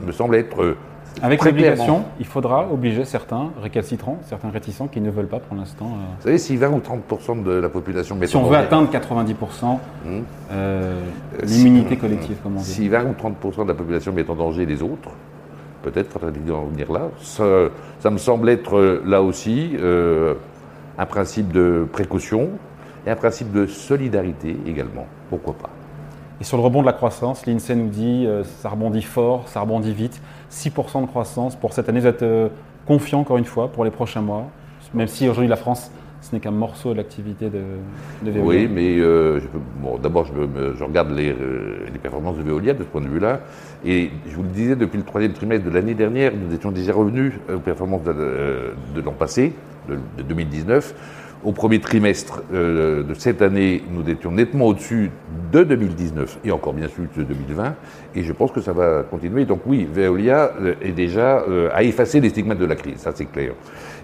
me 0.00 0.10
semble 0.10 0.36
être 0.36 0.74
avec 1.22 1.44
l'obligation, 1.44 2.04
il 2.18 2.26
faudra 2.26 2.66
obliger 2.70 3.04
certains 3.04 3.50
récalcitrants, 3.60 4.18
certains 4.24 4.50
réticents 4.50 4.88
qui 4.88 5.00
ne 5.00 5.10
veulent 5.10 5.28
pas 5.28 5.40
pour 5.40 5.56
l'instant. 5.56 5.86
Euh, 5.86 6.14
Vous 6.18 6.24
savez, 6.24 6.38
si 6.38 6.56
20 6.56 6.70
ou 6.70 6.78
30% 6.78 7.42
de 7.42 7.52
la 7.52 7.68
population 7.68 8.16
met 8.16 8.26
Si 8.26 8.36
on 8.36 8.44
veut 8.44 8.56
atteindre 8.56 8.90
90 8.90 9.34
hmm. 9.34 10.08
euh, 10.52 11.00
l'immunité 11.42 11.96
collective, 11.96 12.36
comme 12.42 12.56
on 12.56 12.60
dit. 12.60 12.64
Si 12.64 12.88
20 12.88 13.04
ou 13.04 13.12
30% 13.12 13.64
de 13.64 13.68
la 13.68 13.74
population 13.74 14.12
met 14.12 14.28
en 14.30 14.34
danger 14.34 14.66
les 14.66 14.82
autres, 14.82 15.10
peut-être 15.82 16.10
faudrait-il 16.10 16.50
en 16.52 16.66
venir 16.66 16.90
là. 16.92 17.08
Ça, 17.20 17.44
ça, 17.98 18.10
me 18.10 18.18
semble 18.18 18.48
être 18.48 18.76
euh, 18.76 19.02
là 19.04 19.22
aussi 19.22 19.76
un 20.98 21.06
principe 21.06 21.52
de 21.52 21.86
précaution 21.90 22.50
et 23.06 23.10
un 23.10 23.16
principe 23.16 23.52
de 23.52 23.66
solidarité 23.66 24.56
également. 24.66 25.06
Pourquoi 25.28 25.54
pas? 25.54 25.70
Et 26.40 26.44
sur 26.44 26.56
le 26.56 26.62
rebond 26.62 26.80
de 26.80 26.86
la 26.86 26.92
croissance, 26.92 27.46
l'INSEE 27.46 27.74
nous 27.74 27.88
dit 27.88 28.24
euh, 28.26 28.44
ça 28.44 28.70
rebondit 28.70 29.02
fort, 29.02 29.48
ça 29.48 29.60
rebondit 29.60 29.92
vite. 29.92 30.20
6% 30.50 31.02
de 31.02 31.06
croissance 31.06 31.54
pour 31.54 31.72
cette 31.72 31.88
année. 31.88 32.00
Vous 32.00 32.06
êtes 32.06 32.22
euh, 32.22 32.48
confiant 32.86 33.20
encore 33.20 33.38
une 33.38 33.44
fois 33.44 33.68
pour 33.68 33.84
les 33.84 33.90
prochains 33.90 34.22
mois, 34.22 34.46
même 34.94 35.06
si 35.06 35.28
aujourd'hui 35.28 35.48
la 35.48 35.56
France 35.56 35.90
ce 36.20 36.34
n'est 36.34 36.40
qu'un 36.40 36.50
morceau 36.50 36.92
de 36.92 36.98
l'activité 36.98 37.48
de, 37.48 37.62
de. 38.30 38.38
Oui, 38.40 38.68
mais 38.68 38.98
euh, 38.98 39.40
bon, 39.82 39.98
d'abord, 39.98 40.26
je, 40.26 40.84
regarde 40.84 41.10
les, 41.12 41.30
euh, 41.30 41.86
les 41.92 41.98
performances 41.98 42.36
de 42.36 42.42
Veolia 42.42 42.74
de 42.74 42.80
ce 42.80 42.88
point 42.88 43.00
de 43.00 43.08
vue-là. 43.08 43.40
Et 43.84 44.10
je 44.28 44.36
vous 44.36 44.42
le 44.42 44.50
disais, 44.50 44.76
depuis 44.76 44.98
le 44.98 45.04
troisième 45.04 45.32
trimestre 45.32 45.64
de 45.64 45.70
l'année 45.70 45.94
dernière, 45.94 46.32
nous 46.36 46.54
étions 46.54 46.70
déjà 46.70 46.92
revenus 46.92 47.34
aux 47.52 47.58
performances 47.58 48.02
de, 48.04 49.00
l'an 49.02 49.12
passé, 49.12 49.54
de 49.88 50.22
2019. 50.22 50.94
Au 51.42 51.52
premier 51.52 51.80
trimestre 51.80 52.42
euh, 52.52 53.02
de 53.02 53.14
cette 53.14 53.40
année, 53.40 53.82
nous 53.90 54.06
étions 54.10 54.30
nettement 54.30 54.66
au-dessus 54.66 55.10
de 55.50 55.64
2019 55.64 56.40
et 56.44 56.52
encore 56.52 56.74
bien 56.74 56.88
sûr 56.88 57.04
de 57.16 57.22
2020. 57.22 57.74
Et 58.14 58.22
je 58.22 58.32
pense 58.34 58.52
que 58.52 58.60
ça 58.60 58.74
va 58.74 59.04
continuer. 59.04 59.46
Donc 59.46 59.60
oui, 59.64 59.88
Veolia 59.90 60.52
euh, 60.60 60.74
est 60.82 60.92
déjà 60.92 61.42
euh, 61.48 61.70
à 61.72 61.82
effacer 61.82 62.20
les 62.20 62.28
stigmates 62.28 62.58
de 62.58 62.66
la 62.66 62.76
crise, 62.76 62.98
ça 62.98 63.12
c'est 63.14 63.24
clair. 63.24 63.52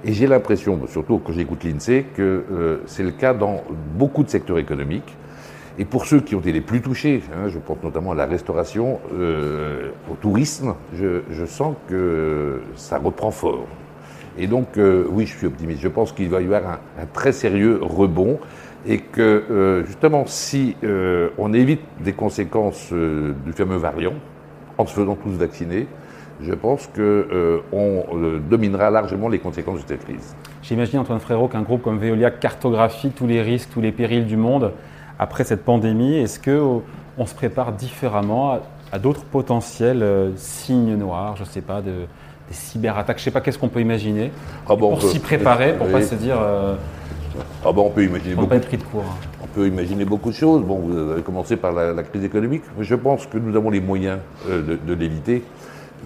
Et 0.03 0.15
j'ai 0.15 0.27
l'impression, 0.27 0.81
surtout 0.87 1.19
quand 1.19 1.33
j'écoute 1.33 1.63
l'INSEE, 1.65 2.07
que 2.15 2.45
euh, 2.51 2.79
c'est 2.87 3.03
le 3.03 3.11
cas 3.11 3.35
dans 3.35 3.65
beaucoup 3.99 4.25
de 4.25 4.31
secteurs 4.31 4.59
économiques. 4.59 5.15
Et 5.79 5.85
pour 5.85 6.07
ceux 6.07 6.21
qui 6.21 6.35
ont 6.35 6.41
été 6.41 6.53
les 6.53 6.63
plus 6.63 6.81
touchés, 6.81 7.23
hein, 7.35 7.49
je 7.49 7.59
pense 7.59 7.77
notamment 7.83 8.13
à 8.13 8.15
la 8.15 8.25
restauration, 8.25 8.99
euh, 9.13 9.91
au 10.11 10.15
tourisme, 10.15 10.75
je 10.95 11.45
sens 11.45 11.75
que 11.87 12.63
ça 12.77 12.97
reprend 12.97 13.31
fort. 13.31 13.67
Et 14.39 14.47
donc, 14.47 14.77
euh, 14.77 15.07
oui, 15.11 15.27
je 15.27 15.37
suis 15.37 15.47
optimiste. 15.47 15.81
Je 15.81 15.89
pense 15.89 16.13
qu'il 16.13 16.29
va 16.29 16.41
y 16.41 16.45
avoir 16.45 16.79
un, 16.99 17.07
très 17.13 17.33
sérieux 17.33 17.79
rebond 17.83 18.39
et 18.87 18.99
que, 18.99 19.45
euh, 19.51 19.85
justement, 19.85 20.25
si 20.27 20.77
euh, 20.85 21.31
on 21.39 21.53
évite 21.53 21.81
des 22.01 22.13
conséquences 22.13 22.93
du 22.93 23.53
fameux 23.53 23.77
variant, 23.77 24.15
en 24.79 24.87
se 24.87 24.95
faisant 24.95 25.17
tous 25.17 25.31
vacciner, 25.31 25.87
je 26.43 26.53
pense 26.53 26.87
qu'on 26.89 27.63
on, 27.73 28.39
dominera 28.51 28.91
largement 28.91 29.29
les 29.29 29.39
conséquences 29.39 29.83
de 29.83 29.89
cette 29.89 30.05
crise. 30.05 30.37
J'imagine, 30.63 30.99
Antoine 30.99 31.21
Frérot, 31.21 31.49
qu'un 31.49 31.63
groupe 31.63 31.83
comme 31.83 31.99
Veolia 31.99 32.31
cartographie 32.31 33.11
tous 33.11 33.27
les 33.27 33.41
risques, 33.41 33.71
tous 33.73 33.81
les 33.81 33.93
périls 33.93 34.27
du 34.27 34.37
monde 34.37 34.73
après 35.19 35.45
cette 35.45 35.65
pandémie. 35.65 36.19
Est-ce 36.19 36.39
qu'on 36.39 37.25
se 37.25 37.35
prépare 37.35 37.73
différemment 37.73 38.53
à, 38.53 38.61
à 38.93 38.99
d'autres 38.99 39.25
potentiels 39.25 40.33
signes 40.37 40.97
noirs, 40.97 41.37
je 41.37 41.43
ne 41.43 41.49
sais 41.49 41.63
pas, 41.63 41.81
de, 41.81 42.07
des 42.49 42.55
cyberattaques 42.55 43.19
Je 43.19 43.23
ne 43.23 43.25
sais 43.25 43.31
pas, 43.31 43.41
qu'est-ce 43.41 43.59
qu'on 43.59 43.69
peut 43.69 43.81
imaginer 43.81 44.31
Ah 44.69 44.77
bon, 44.77 44.91
pour 44.91 45.03
s'y 45.03 45.19
préparer, 45.19 45.75
pour 45.77 45.87
oui. 45.87 45.93
pas 45.93 46.03
se 46.03 46.15
dire, 46.15 46.39
euh, 46.41 46.75
Ah 47.65 47.73
bon, 47.73 47.87
on 47.87 47.91
peut 47.91 48.05
imaginer 48.05 48.31
on 48.35 48.37
ne 48.37 48.37
beaucoup 48.43 48.49
pas 48.51 48.57
être 48.57 48.67
pris 48.69 48.77
de 48.79 48.83
court. 48.85 49.05
hein. 49.07 49.27
On 49.43 49.47
peut 49.47 49.67
imaginer 49.67 50.05
beaucoup 50.05 50.31
de 50.31 50.35
choses. 50.35 50.63
Bon, 50.63 50.79
vous 50.79 50.97
avez 51.13 51.23
commencé 51.23 51.57
par 51.57 51.73
la, 51.73 51.93
la 51.93 52.03
crise 52.03 52.25
économique. 52.25 52.63
Je 52.81 52.95
pense 52.95 53.27
que 53.27 53.39
nous 53.39 53.57
avons 53.57 53.71
les 53.71 53.81
moyens 53.81 54.19
euh, 54.49 54.63
de, 54.63 54.77
de 54.77 54.93
l'éviter. 54.95 55.43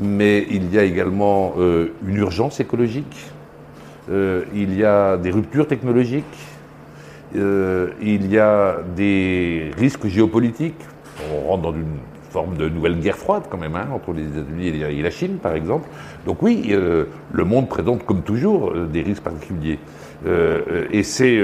Mais 0.01 0.47
il 0.51 0.73
y 0.73 0.79
a 0.79 0.85
également 0.85 1.55
euh, 1.59 1.93
une 2.07 2.17
urgence 2.17 2.61
écologique. 2.61 3.17
Il 4.09 4.77
y 4.77 4.85
a 4.85 5.17
des 5.19 5.31
ruptures 5.31 5.69
technologiques. 5.69 6.25
Il 7.35 8.27
y 8.33 8.39
a 8.39 8.79
des 8.97 9.71
risques 9.77 10.07
géopolitiques. 10.09 10.81
On 11.33 11.49
rentre 11.49 11.63
dans 11.63 11.73
une 11.73 11.99
forme 12.31 12.57
de 12.57 12.69
nouvelle 12.69 12.99
guerre 13.01 13.17
froide 13.17 13.45
quand 13.51 13.59
même, 13.59 13.77
hein, 13.77 13.89
entre 13.93 14.13
les 14.13 14.23
États-Unis 14.23 14.69
et 14.69 15.03
la- 15.03 15.11
Chine, 15.11 15.39
par 15.43 15.55
exemple. 15.55 15.89
Donc 16.25 16.43
oui, 16.43 16.69
euh, 16.71 17.05
le 17.33 17.45
monde 17.45 17.69
présente 17.69 18.05
comme 18.07 18.23
toujours 18.23 18.71
euh, 18.71 18.87
des 18.87 19.03
risques 19.03 19.23
particuliers. 19.23 19.79
Euh, 20.27 20.87
et 20.93 21.03
c'est 21.03 21.39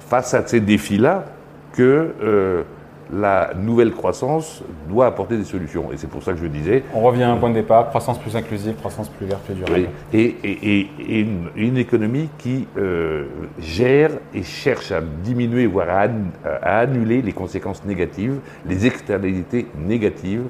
face 0.00 0.34
à 0.34 0.46
ces 0.46 0.60
défis-là 0.60 1.24
que 1.72 2.64
la 3.12 3.52
nouvelle 3.54 3.92
croissance 3.92 4.62
doit 4.88 5.06
apporter 5.06 5.36
des 5.36 5.44
solutions. 5.44 5.92
Et 5.92 5.96
c'est 5.96 6.06
pour 6.08 6.22
ça 6.22 6.32
que 6.32 6.38
je 6.38 6.46
disais, 6.46 6.82
On 6.94 7.02
revient 7.02 7.24
à 7.24 7.32
un 7.32 7.36
point 7.36 7.50
de 7.50 7.54
départ, 7.54 7.88
croissance 7.90 8.18
plus 8.18 8.34
inclusive, 8.34 8.74
croissance 8.76 9.08
plus 9.10 9.26
verte, 9.26 9.42
plus 9.42 9.54
durable. 9.54 9.88
oui. 10.12 10.18
Et, 10.18 10.36
et- 10.42 10.80
et- 10.80 10.90
et 11.08 11.20
une, 11.20 11.48
une 11.54 11.76
économie 11.76 12.28
qui 12.38 12.66
euh, 12.78 13.26
gère 13.60 14.10
et 14.32 14.42
cherche 14.42 14.90
à 14.90 15.00
diminuer, 15.00 15.66
voire 15.66 15.90
à, 15.90 16.06
an- 16.06 16.30
à 16.62 16.78
annuler 16.80 17.20
les 17.22 17.32
conséquences 17.32 17.84
négatives, 17.84 18.38
les 18.66 18.86
externalités 18.86 19.66
négatives 19.78 20.44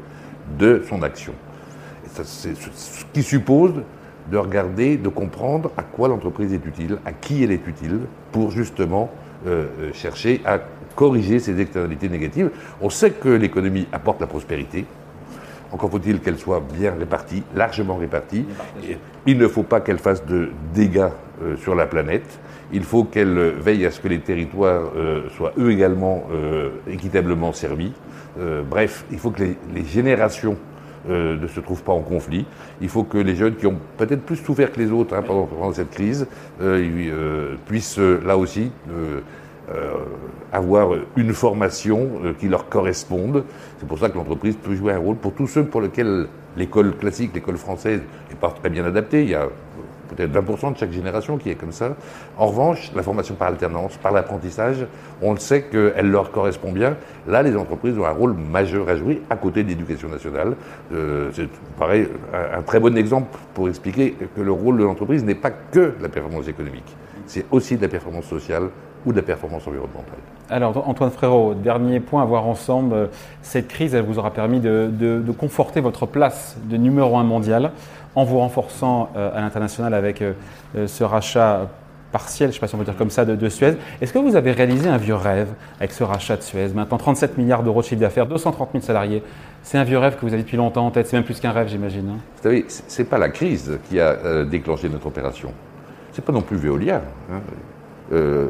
de 0.58 0.82
son 0.88 1.02
action. 1.02 1.32
C'est 2.06 2.24
ce 2.24 2.70
ce 2.72 3.04
qui 3.12 3.22
suppose 3.22 3.72
de 4.30 4.36
regarder, 4.38 4.96
de 4.96 5.08
comprendre 5.08 5.70
à 5.76 5.82
quoi 5.82 6.08
l'entreprise 6.08 6.52
est 6.54 6.64
utile, 6.64 6.98
à 7.04 7.12
qui 7.12 7.42
elle 7.44 7.50
est 7.52 7.66
utile, 7.66 8.00
pour 8.32 8.50
justement 8.50 9.10
euh, 9.46 9.66
euh, 9.80 9.90
chercher 9.92 10.40
à 10.46 10.60
corriger 10.94 11.38
ces 11.38 11.60
externalités 11.60 12.08
négatives. 12.08 12.50
On 12.80 12.90
sait 12.90 13.10
que 13.10 13.28
l'économie 13.28 13.86
apporte 13.92 14.20
la 14.20 14.26
prospérité, 14.26 14.84
encore 15.72 15.90
faut-il 15.90 16.20
qu'elle 16.20 16.38
soit 16.38 16.62
bien 16.76 16.94
répartie, 16.96 17.42
largement 17.54 17.96
répartie. 17.96 18.46
Et 18.88 18.96
Il 19.26 19.38
ne 19.38 19.48
faut 19.48 19.64
pas 19.64 19.80
qu'elle 19.80 19.98
fasse 19.98 20.24
de 20.24 20.50
dégâts 20.72 21.08
euh, 21.42 21.56
sur 21.56 21.74
la 21.74 21.86
planète. 21.86 22.38
Il 22.72 22.84
faut 22.84 23.04
qu'elle 23.04 23.36
veille 23.58 23.84
à 23.84 23.90
ce 23.90 24.00
que 24.00 24.08
les 24.08 24.20
territoires 24.20 24.92
euh, 24.96 25.28
soient 25.30 25.52
eux 25.58 25.72
également 25.72 26.24
euh, 26.32 26.70
équitablement 26.88 27.52
servis. 27.52 27.92
Bref, 28.68 29.04
il 29.12 29.18
faut 29.20 29.30
que 29.30 29.44
les, 29.44 29.56
les 29.72 29.84
générations 29.84 30.56
euh, 31.10 31.36
ne 31.38 31.46
se 31.46 31.60
trouvent 31.60 31.82
pas 31.82 31.92
en 31.92 32.00
conflit. 32.00 32.46
Il 32.80 32.88
faut 32.88 33.02
que 33.04 33.18
les 33.18 33.36
jeunes 33.36 33.56
qui 33.56 33.66
ont 33.66 33.76
peut-être 33.98 34.22
plus 34.22 34.36
souffert 34.36 34.72
que 34.72 34.80
les 34.80 34.90
autres 34.90 35.14
hein, 35.14 35.20
pendant, 35.20 35.44
pendant 35.44 35.70
cette 35.70 35.90
crise 35.90 36.26
euh, 36.62 36.82
euh, 36.82 37.56
puissent 37.66 37.98
là 37.98 38.38
aussi 38.38 38.70
avoir 40.54 40.90
une 41.16 41.32
formation 41.32 42.08
euh, 42.24 42.32
qui 42.38 42.48
leur 42.48 42.68
corresponde. 42.68 43.44
C'est 43.78 43.88
pour 43.88 43.98
ça 43.98 44.08
que 44.08 44.16
l'entreprise 44.16 44.56
peut 44.56 44.74
jouer 44.74 44.92
un 44.92 44.98
rôle 44.98 45.16
pour 45.16 45.32
tous 45.32 45.48
ceux 45.48 45.64
pour 45.64 45.80
lesquels 45.80 46.28
l'école 46.56 46.96
classique, 46.96 47.32
l'école 47.34 47.56
française 47.56 48.00
n'est 48.30 48.36
pas 48.36 48.50
très 48.50 48.70
bien 48.70 48.84
adaptée. 48.84 49.22
Il 49.24 49.30
y 49.30 49.34
a 49.34 49.42
euh, 49.42 49.48
peut-être 50.14 50.32
20% 50.32 50.74
de 50.74 50.78
chaque 50.78 50.92
génération 50.92 51.38
qui 51.38 51.50
est 51.50 51.56
comme 51.56 51.72
ça. 51.72 51.96
En 52.38 52.46
revanche, 52.46 52.92
la 52.94 53.02
formation 53.02 53.34
par 53.34 53.48
alternance, 53.48 53.96
par 53.96 54.12
l'apprentissage, 54.12 54.86
on 55.20 55.32
le 55.32 55.40
sait 55.40 55.62
qu'elle 55.62 56.08
leur 56.08 56.30
correspond 56.30 56.70
bien. 56.70 56.96
Là, 57.26 57.42
les 57.42 57.56
entreprises 57.56 57.98
ont 57.98 58.04
un 58.04 58.10
rôle 58.12 58.34
majeur 58.34 58.88
à 58.88 58.94
jouer 58.94 59.22
à 59.30 59.36
côté 59.36 59.64
de 59.64 59.68
l'éducation 59.70 60.08
nationale. 60.08 60.54
Euh, 60.92 61.30
c'est 61.32 61.48
pareil, 61.76 62.06
un, 62.32 62.58
un 62.58 62.62
très 62.62 62.78
bon 62.78 62.96
exemple 62.96 63.36
pour 63.54 63.68
expliquer 63.68 64.14
que 64.36 64.40
le 64.40 64.52
rôle 64.52 64.78
de 64.78 64.84
l'entreprise 64.84 65.24
n'est 65.24 65.34
pas 65.34 65.50
que 65.50 65.94
la 66.00 66.08
performance 66.08 66.46
économique. 66.46 66.96
C'est 67.26 67.46
aussi 67.50 67.76
de 67.76 67.82
la 67.82 67.88
performance 67.88 68.26
sociale 68.26 68.68
ou 69.06 69.12
de 69.12 69.16
la 69.16 69.22
performance 69.22 69.66
environnementale. 69.66 70.18
Alors, 70.50 70.88
Antoine 70.88 71.10
Frérot, 71.10 71.54
dernier 71.54 72.00
point 72.00 72.22
à 72.22 72.24
voir 72.24 72.46
ensemble. 72.46 72.94
Euh, 72.94 73.06
Cette 73.42 73.68
crise, 73.68 73.94
elle 73.94 74.04
vous 74.04 74.18
aura 74.18 74.30
permis 74.32 74.60
de, 74.60 74.88
de- 74.92 75.20
de 75.20 75.32
conforter 75.32 75.80
votre 75.80 76.06
place 76.06 76.56
de 76.64 76.76
numéro 76.76 77.16
un 77.16 77.24
mondial 77.24 77.72
en 78.14 78.24
vous 78.24 78.38
renforçant 78.38 79.10
euh, 79.16 79.36
à 79.36 79.40
l'international 79.40 79.92
avec 79.94 80.22
euh, 80.22 80.32
ce 80.86 81.02
rachat 81.04 81.68
partiel, 82.12 82.50
je 82.50 82.50
ne 82.50 82.54
sais 82.54 82.60
pas 82.60 82.68
si 82.68 82.74
on 82.76 82.78
peut 82.78 82.84
dire 82.84 82.96
comme 82.96 83.10
ça, 83.10 83.24
de, 83.24 83.34
de 83.34 83.48
Suez. 83.48 83.74
Est-ce 84.00 84.12
que 84.12 84.20
vous 84.20 84.36
avez 84.36 84.52
réalisé 84.52 84.88
un 84.88 84.98
vieux 84.98 85.16
rêve 85.16 85.48
avec 85.80 85.90
ce 85.90 86.04
rachat 86.04 86.36
de 86.36 86.42
Suez? 86.42 86.68
Maintenant, 86.72 86.96
37 86.96 87.36
milliards 87.38 87.64
d'euros 87.64 87.80
de 87.80 87.86
chiffre 87.86 88.00
d'affaires, 88.00 88.26
230 88.26 88.68
000 88.72 88.84
salariés. 88.84 89.20
C'est 89.64 89.78
un 89.78 89.84
vieux 89.84 89.98
rêve 89.98 90.14
que 90.14 90.20
vous 90.20 90.32
avez 90.32 90.42
depuis 90.44 90.56
longtemps 90.56 90.86
en 90.86 90.92
tête. 90.92 91.08
C'est 91.08 91.16
même 91.16 91.24
plus 91.24 91.40
qu'un 91.40 91.50
rêve, 91.50 91.66
j'imagine. 91.68 92.08
hein? 92.10 92.18
Vous 92.36 92.42
savez, 92.44 92.64
c- 92.68 92.84
c'est 92.86 93.04
pas 93.10 93.18
la 93.18 93.30
crise 93.30 93.78
qui 93.88 93.98
a 93.98 94.10
euh, 94.10 94.44
déclenché 94.44 94.88
notre 94.88 95.06
opération. 95.08 95.50
C'est 96.12 96.24
pas 96.24 96.32
non 96.32 96.42
plus 96.42 96.56
Veolia. 96.56 97.02
hein. 97.32 97.40
Euh, 98.12 98.46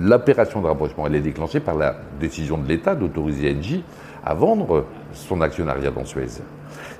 L'opération 0.00 0.60
de 0.60 0.66
rapprochement, 0.66 1.06
elle 1.06 1.14
est 1.14 1.20
déclenchée 1.20 1.60
par 1.60 1.76
la 1.76 1.96
décision 2.20 2.58
de 2.58 2.68
l'État 2.68 2.94
d'autoriser 2.94 3.54
Engie 3.56 3.84
à 4.24 4.34
vendre 4.34 4.84
son 5.12 5.40
actionnariat 5.40 5.90
dans 5.90 6.04
Suez. 6.04 6.42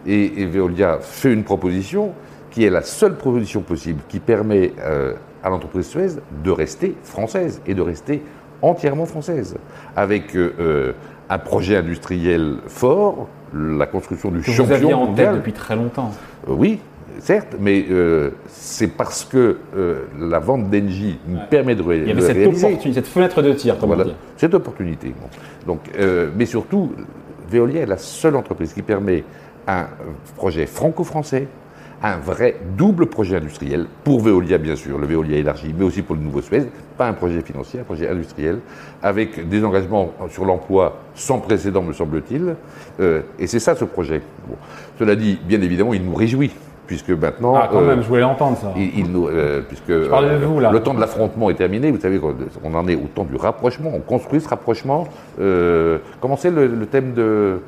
Et, 0.06 0.42
et 0.42 0.46
Veolia 0.46 0.98
fait 1.00 1.32
une 1.32 1.44
proposition 1.44 2.12
qui 2.50 2.64
est 2.64 2.70
la 2.70 2.82
seule 2.82 3.16
proposition 3.16 3.62
possible 3.62 4.00
qui 4.08 4.20
permet 4.20 4.72
euh, 4.80 5.14
à 5.42 5.48
l'entreprise 5.50 5.86
Suez 5.88 6.20
de 6.44 6.50
rester 6.50 6.94
française 7.02 7.60
et 7.66 7.74
de 7.74 7.82
rester 7.82 8.22
entièrement 8.62 9.06
française, 9.06 9.56
avec 9.96 10.34
euh, 10.36 10.54
euh, 10.58 10.92
un 11.28 11.38
projet 11.38 11.76
industriel 11.76 12.56
fort, 12.66 13.28
la 13.52 13.86
construction 13.86 14.30
du 14.30 14.40
Que 14.40 14.52
champion 14.52 14.64
vous 14.64 14.72
aviez 14.72 14.94
en 14.94 14.98
tête 15.06 15.08
mondial. 15.08 15.34
depuis 15.36 15.52
très 15.52 15.76
longtemps. 15.76 16.12
Euh, 16.48 16.52
Oui, 16.54 16.80
certes, 17.20 17.56
mais 17.60 17.84
euh, 17.90 18.30
c'est 18.48 18.88
parce 18.88 19.24
que 19.24 19.58
euh, 19.76 20.02
la 20.18 20.38
vente 20.38 20.70
d'Engie 20.70 21.18
nous 21.26 21.38
permet 21.50 21.74
de, 21.74 21.82
ré- 21.82 21.98
Il 21.98 22.08
y 22.08 22.10
avait 22.10 22.20
de 22.20 22.26
cette 22.26 22.36
réaliser 22.36 22.66
opportunité, 22.66 23.00
cette 23.00 23.08
fenêtre 23.10 23.42
de 23.42 23.52
tir, 23.52 23.78
comme 23.78 23.88
voilà, 23.88 24.04
on 24.04 24.08
dit. 24.08 24.14
cette 24.36 24.54
opportunité. 24.54 25.08
Bon. 25.20 25.28
Donc, 25.74 25.80
euh, 25.98 26.30
mais 26.36 26.46
surtout, 26.46 26.92
Veolia 27.50 27.82
est 27.82 27.86
la 27.86 27.98
seule 27.98 28.36
entreprise 28.36 28.72
qui 28.72 28.82
permet 28.82 29.24
un 29.66 29.86
projet 30.36 30.66
franco-français, 30.66 31.46
un 32.02 32.16
vrai 32.18 32.56
double 32.76 33.06
projet 33.06 33.36
industriel 33.36 33.86
pour 34.02 34.20
Veolia, 34.20 34.58
bien 34.58 34.76
sûr, 34.76 34.98
le 34.98 35.06
Veolia 35.06 35.38
élargi, 35.38 35.74
mais 35.78 35.84
aussi 35.86 36.02
pour 36.02 36.16
le 36.16 36.20
nouveau 36.22 36.42
Suez, 36.42 36.64
pas 36.98 37.08
un 37.08 37.14
projet 37.14 37.40
financier, 37.40 37.80
un 37.80 37.84
projet 37.84 38.08
industriel, 38.08 38.58
avec 39.02 39.48
des 39.48 39.64
engagements 39.64 40.12
sur 40.28 40.44
l'emploi 40.44 40.98
sans 41.14 41.38
précédent, 41.38 41.82
me 41.82 41.94
semble-t-il. 41.94 42.56
Euh, 43.00 43.22
et 43.38 43.46
c'est 43.46 43.58
ça 43.60 43.74
ce 43.74 43.86
projet. 43.86 44.20
Bon. 44.46 44.56
Cela 44.98 45.16
dit, 45.16 45.38
bien 45.44 45.62
évidemment, 45.62 45.94
il 45.94 46.04
nous 46.04 46.14
réjouit, 46.14 46.50
puisque 46.86 47.10
maintenant. 47.10 47.54
Ah, 47.56 47.68
quand 47.70 47.80
euh, 47.82 47.86
même, 47.88 48.02
je 48.02 48.08
voulais 48.08 48.20
l'entendre, 48.20 48.56
ça. 48.58 48.72
il, 48.76 48.98
il 49.00 49.10
nous, 49.10 49.28
euh, 49.28 49.62
puisque 49.66 49.88
de 49.88 50.44
vous, 50.44 50.60
là. 50.60 50.70
le 50.70 50.80
temps 50.80 50.94
de 50.94 51.00
l'affrontement 51.00 51.50
est 51.50 51.54
terminé, 51.54 51.90
vous 51.90 52.00
savez 52.00 52.18
qu'on 52.18 52.34
on 52.62 52.74
en 52.74 52.86
est 52.88 52.94
au 52.96 53.08
temps 53.14 53.24
du 53.24 53.36
rapprochement, 53.36 53.90
on 53.94 54.00
construit 54.00 54.40
ce 54.40 54.48
rapprochement. 54.48 55.06
Euh, 55.40 55.98
comment 56.20 56.36
c'est 56.36 56.50
le, 56.50 56.66
le 56.66 56.86
thème 56.86 57.12
de, 57.14 57.60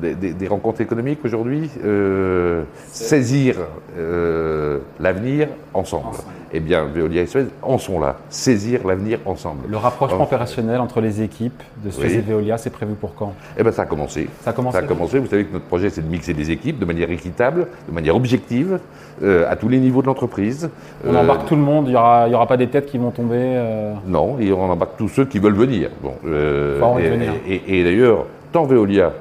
des, 0.00 0.14
des- 0.14 0.32
des 0.32 0.48
rencontres 0.48 0.80
économiques 0.80 1.20
aujourd'hui 1.24 1.70
Euh, 1.84 2.62
Saisir 2.88 3.56
euh, 3.98 4.78
l'avenir 5.00 5.48
ensemble. 5.74 6.08
Ensemble. 6.08 6.24
Eh 6.56 6.60
bien, 6.60 6.84
Veolia 6.84 7.22
et 7.22 7.26
Suez 7.26 7.46
en 7.62 7.78
sont 7.78 8.00
là. 8.00 8.16
Saisir 8.30 8.86
l'avenir 8.86 9.18
ensemble. 9.26 9.60
Le 9.68 9.76
rapprochement 9.76 10.20
En- 10.20 10.24
opérationnel 10.24 10.80
entre 10.80 11.00
les 11.00 11.20
équipes 11.22 11.62
de 11.84 11.90
Suez 11.90 12.06
Oui. 12.06 12.14
et 12.14 12.20
Veolia, 12.20 12.56
c'est 12.58 12.70
prévu 12.70 12.94
pour 12.94 13.14
quand? 13.14 13.34
Eh 13.58 13.62
bien, 13.62 13.72
ça 13.72 13.82
a 13.82 13.86
commencé. 13.86 14.28
Ça 14.42 14.50
a 14.50 14.52
commencé 14.52 14.78
commencé. 14.86 15.18
Vous 15.18 15.26
savez 15.26 15.44
que 15.44 15.52
notre 15.52 15.66
projet, 15.66 15.90
c'est 15.90 16.02
de 16.02 16.10
mixer 16.10 16.32
des 16.34 16.50
équipes 16.50 16.78
de 16.78 16.84
manière 16.84 17.10
équitable, 17.10 17.66
de 17.88 17.94
manière 17.94 18.16
objective, 18.16 18.78
euh, 19.22 19.50
à 19.50 19.56
tous 19.56 19.68
les 19.68 19.78
niveaux 19.78 20.00
de 20.02 20.06
l'entreprise. 20.06 20.70
On 21.06 21.14
Euh, 21.14 21.20
embarque 21.20 21.46
tout 21.46 21.56
le 21.56 21.62
monde, 21.62 21.86
il 21.86 21.90
n'y 21.90 21.96
aura, 21.96 22.28
aura 22.28 22.46
pas 22.46 22.56
des 22.56 22.68
têtes 22.68 22.86
qui 22.86 22.98
vont 22.98 23.10
tomber. 23.10 23.36
euh, 23.38 23.92
Non, 24.06 24.36
et 24.40 24.52
on 24.52 24.62
embarque 24.70 24.96
tous 24.96 25.08
ceux 25.08 25.24
qui 25.26 25.38
veulent 25.38 25.54
venir. 25.54 25.90
Bon, 26.02 26.14
et- 27.46 27.62
et 27.80 27.84
d'ailleurs, 27.84 28.26
tant 28.52 28.64
Veolia 28.64 29.12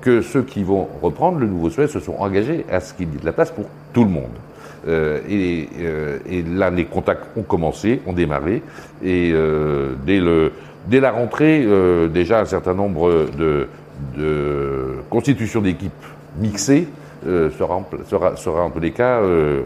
que 0.00 0.22
ceux 0.22 0.42
qui 0.42 0.62
vont 0.62 0.88
reprendre 1.02 1.38
le 1.38 1.46
nouveau 1.46 1.68
Suez 1.68 1.86
se 1.88 2.00
sont 2.00 2.14
engagés 2.18 2.64
à 2.72 2.80
ce 2.80 2.94
qu'il 2.94 3.08
y 3.12 3.16
ait 3.16 3.20
de 3.20 3.26
la 3.26 3.32
place 3.32 3.50
pour 3.50 3.66
tout 3.92 4.04
le 4.04 4.10
monde. 4.10 4.30
Euh, 4.88 5.18
et, 5.28 5.68
euh, 5.80 6.18
et 6.28 6.42
là, 6.42 6.70
les 6.70 6.86
contacts 6.86 7.24
ont 7.36 7.42
commencé, 7.42 8.00
ont 8.06 8.12
démarré, 8.14 8.62
et 9.04 9.30
euh, 9.34 9.92
dès, 10.06 10.18
le, 10.20 10.52
dès 10.86 11.00
la 11.00 11.10
rentrée, 11.10 11.66
déjà 12.12 12.40
un 12.40 12.44
certain 12.46 12.72
nombre 12.74 13.26
de, 13.38 13.66
de 14.16 14.94
constitutions 15.10 15.60
d'équipes 15.60 15.92
mixées 16.38 16.88
euh, 17.26 17.50
sera, 17.58 17.82
sera, 18.08 18.36
sera 18.36 18.62
en 18.64 18.70
tous 18.70 18.80
les 18.80 18.92
cas 18.92 19.20
euh, 19.20 19.60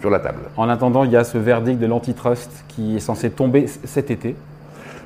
sur 0.00 0.10
la 0.10 0.18
table. 0.18 0.40
En 0.58 0.68
attendant, 0.68 1.04
il 1.04 1.10
y 1.12 1.16
a 1.16 1.24
ce 1.24 1.38
verdict 1.38 1.78
de 1.80 1.86
l'antitrust 1.86 2.64
qui 2.68 2.96
est 2.96 3.00
censé 3.00 3.30
tomber 3.30 3.66
cet 3.66 4.10
été. 4.10 4.34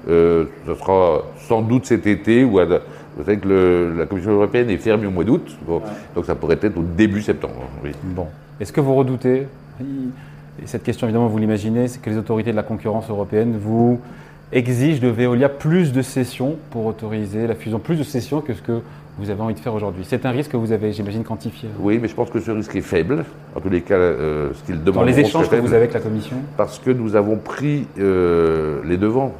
Ce 0.09 0.47
sera 0.79 1.23
sans 1.49 1.63
doute 1.63 1.87
cet 1.87 2.07
été 2.07 2.45
ou 2.45 2.59
à, 2.61 2.65
vous 2.65 3.25
savez 3.25 3.39
que 3.39 3.49
le- 3.49 3.95
la 3.97 4.07
Commission 4.07 4.33
européenne 4.33 4.71
est 4.71 4.77
fermée 4.77 5.07
au 5.07 5.11
mois 5.11 5.25
d'août, 5.25 5.57
bon, 5.67 5.83
donc 6.15 6.25
ça 6.27 6.35
pourrait 6.37 6.59
être 6.63 6.77
au 6.79 6.83
début 6.83 7.23
septembre. 7.23 7.69
Oui. 7.83 7.91
Bon. 8.05 8.27
Est-ce 8.61 8.73
que 8.73 8.81
vous 8.81 8.95
redoutez, 8.95 9.47
et 9.81 10.67
cette 10.67 10.83
question 10.83 11.07
évidemment 11.07 11.29
vous 11.29 11.39
l'imaginez, 11.39 11.89
c'est 11.89 12.01
que 12.01 12.09
les 12.09 12.17
autorités 12.17 12.51
de 12.53 12.57
la 12.57 12.63
concurrence 12.63 13.11
européenne 13.11 13.59
vous 13.61 14.01
exigent 14.53 15.01
de 15.01 15.09
Veolia 15.09 15.49
plus 15.49 15.93
de 15.93 16.03
cessions 16.03 16.57
pour 16.71 16.87
autoriser 16.87 17.47
la 17.47 17.55
fusion, 17.55 17.79
plus 17.79 17.97
de 17.97 18.05
cessions 18.05 18.41
que 18.41 18.55
ce 18.55 18.63
que 18.63 18.81
vous 19.19 19.31
avez 19.31 19.41
envie 19.41 19.55
de 19.55 19.61
faire 19.61 19.75
aujourd'hui. 19.75 20.05
C'est 20.07 20.27
un 20.27 20.31
risque 20.31 20.53
que 20.53 20.57
vous 20.57 20.73
avez, 20.73 20.93
j'imagine, 20.93 21.25
quantifié. 21.25 21.71
Oui, 21.81 21.99
mais 22.01 22.09
je 22.09 22.15
pense 22.15 22.29
que 22.31 22.39
ce 22.39 22.51
risque 22.51 22.77
est 22.77 22.83
faible. 22.83 23.25
En 23.55 23.61
tous 23.61 23.71
les 23.71 23.81
cas, 23.81 23.95
euh, 23.95 24.51
ce 24.53 24.63
qu'il 24.65 24.83
demande. 24.83 25.05
Dans 25.05 25.11
les 25.11 25.19
échanges 25.19 25.49
que 25.49 25.57
vous 25.57 25.69
avez 25.69 25.77
avec 25.77 25.95
la 25.95 26.01
Commission 26.01 26.37
Parce 26.57 26.79
que 26.79 26.91
nous 26.91 27.17
avons 27.17 27.37
pris 27.37 27.87
euh, 27.99 28.81
les 28.85 28.99
devants. 28.99 29.35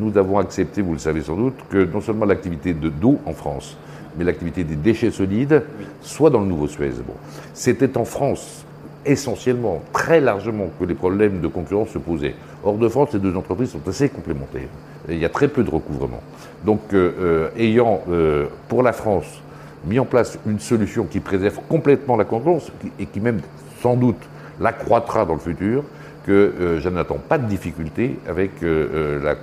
Nous 0.00 0.18
avons 0.18 0.38
accepté, 0.38 0.82
vous 0.82 0.92
le 0.92 0.98
savez 0.98 1.22
sans 1.22 1.36
doute, 1.36 1.54
que 1.70 1.84
non 1.90 2.02
seulement 2.02 2.26
l'activité 2.26 2.74
de 2.74 2.90
d'eau 2.90 3.18
en 3.24 3.32
France, 3.32 3.78
mais 4.16 4.24
l'activité 4.24 4.64
des 4.64 4.76
déchets 4.76 5.10
solides 5.10 5.62
soit 6.00 6.30
dans 6.30 6.40
le 6.40 6.46
nouveau 6.46 6.68
Suez. 6.68 6.90
Bon. 7.06 7.14
C'était 7.54 7.96
en 7.96 8.04
France 8.04 8.64
essentiellement, 9.04 9.82
très 9.92 10.20
largement, 10.20 10.68
que 10.78 10.84
les 10.84 10.94
problèmes 10.94 11.40
de 11.40 11.48
concurrence 11.48 11.90
se 11.90 11.98
posaient. 11.98 12.34
Hors 12.64 12.76
de 12.76 12.88
France, 12.88 13.12
les 13.12 13.18
deux 13.18 13.36
entreprises 13.36 13.70
sont 13.70 13.88
assez 13.88 14.08
complémentaires. 14.08 14.68
Il 15.08 15.18
y 15.18 15.24
a 15.24 15.28
très 15.28 15.48
peu 15.48 15.64
de 15.64 15.70
recouvrement. 15.70 16.20
Donc, 16.64 16.80
euh, 16.92 17.12
euh, 17.18 17.48
ayant, 17.56 18.02
euh, 18.10 18.46
pour 18.68 18.82
la 18.82 18.92
France, 18.92 19.42
mis 19.84 19.98
en 19.98 20.04
place 20.04 20.38
une 20.46 20.60
solution 20.60 21.04
qui 21.04 21.18
préserve 21.18 21.58
complètement 21.68 22.16
la 22.16 22.24
concurrence 22.24 22.70
et 23.00 23.06
qui 23.06 23.20
même, 23.20 23.40
sans 23.80 23.96
doute, 23.96 24.20
l'accroîtra 24.60 25.24
dans 25.24 25.34
le 25.34 25.40
futur, 25.40 25.82
que 26.24 26.32
euh, 26.32 26.80
je 26.80 26.88
n'attends 26.88 27.18
pas 27.18 27.38
de 27.38 27.46
difficulté 27.46 28.18
avec 28.28 28.62
euh, 28.62 29.18
euh, 29.20 29.24
la, 29.24 29.34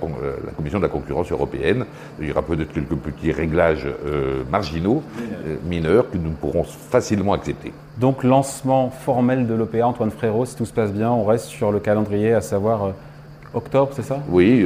Commission 0.52 0.78
de 0.78 0.84
la 0.84 0.88
concurrence 0.88 1.30
européenne. 1.30 1.84
Il 2.20 2.28
y 2.28 2.30
aura 2.32 2.42
peut-être 2.42 2.72
quelques 2.72 2.96
petits 2.96 3.32
réglages 3.32 3.86
euh, 3.86 4.42
marginaux, 4.50 5.02
mineurs, 5.64 6.10
que 6.10 6.16
nous 6.16 6.30
pourrons 6.30 6.64
facilement 6.64 7.32
accepter. 7.32 7.72
Donc 7.98 8.24
lancement 8.24 8.90
formel 8.90 9.46
de 9.46 9.54
l'OPA, 9.54 9.86
Antoine 9.86 10.10
Frérot, 10.10 10.46
si 10.46 10.56
tout 10.56 10.66
se 10.66 10.72
passe 10.72 10.92
bien, 10.92 11.10
on 11.10 11.24
reste 11.24 11.46
sur 11.46 11.70
le 11.72 11.80
calendrier, 11.80 12.32
à 12.32 12.40
savoir 12.40 12.92
octobre, 13.52 13.90
c'est 13.94 14.02
ça? 14.02 14.20
Oui, 14.28 14.64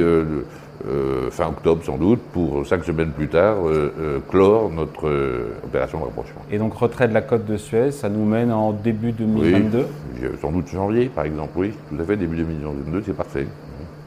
euh, 0.87 1.29
fin 1.31 1.47
octobre 1.47 1.83
sans 1.83 1.97
doute, 1.97 2.19
pour 2.33 2.65
cinq 2.65 2.83
semaines 2.83 3.11
plus 3.11 3.27
tard, 3.27 3.57
euh, 3.65 3.93
euh, 3.99 4.19
clore 4.29 4.69
notre 4.69 5.07
euh, 5.07 5.53
opération 5.63 5.99
de 5.99 6.05
rapprochement. 6.05 6.41
Et 6.51 6.57
donc 6.57 6.73
retrait 6.73 7.07
de 7.07 7.13
la 7.13 7.21
cote 7.21 7.45
de 7.45 7.57
Suez, 7.57 7.91
ça 7.91 8.09
nous 8.09 8.25
mène 8.25 8.51
en 8.51 8.71
début 8.71 9.11
2022. 9.11 9.85
Oui, 10.21 10.27
sans 10.41 10.51
doute 10.51 10.67
janvier, 10.69 11.05
par 11.07 11.25
exemple, 11.25 11.53
oui, 11.55 11.73
tout 11.89 12.01
à 12.01 12.03
fait, 12.05 12.17
début 12.17 12.37
2022, 12.37 13.03
c'est 13.05 13.13
parfait. 13.13 13.47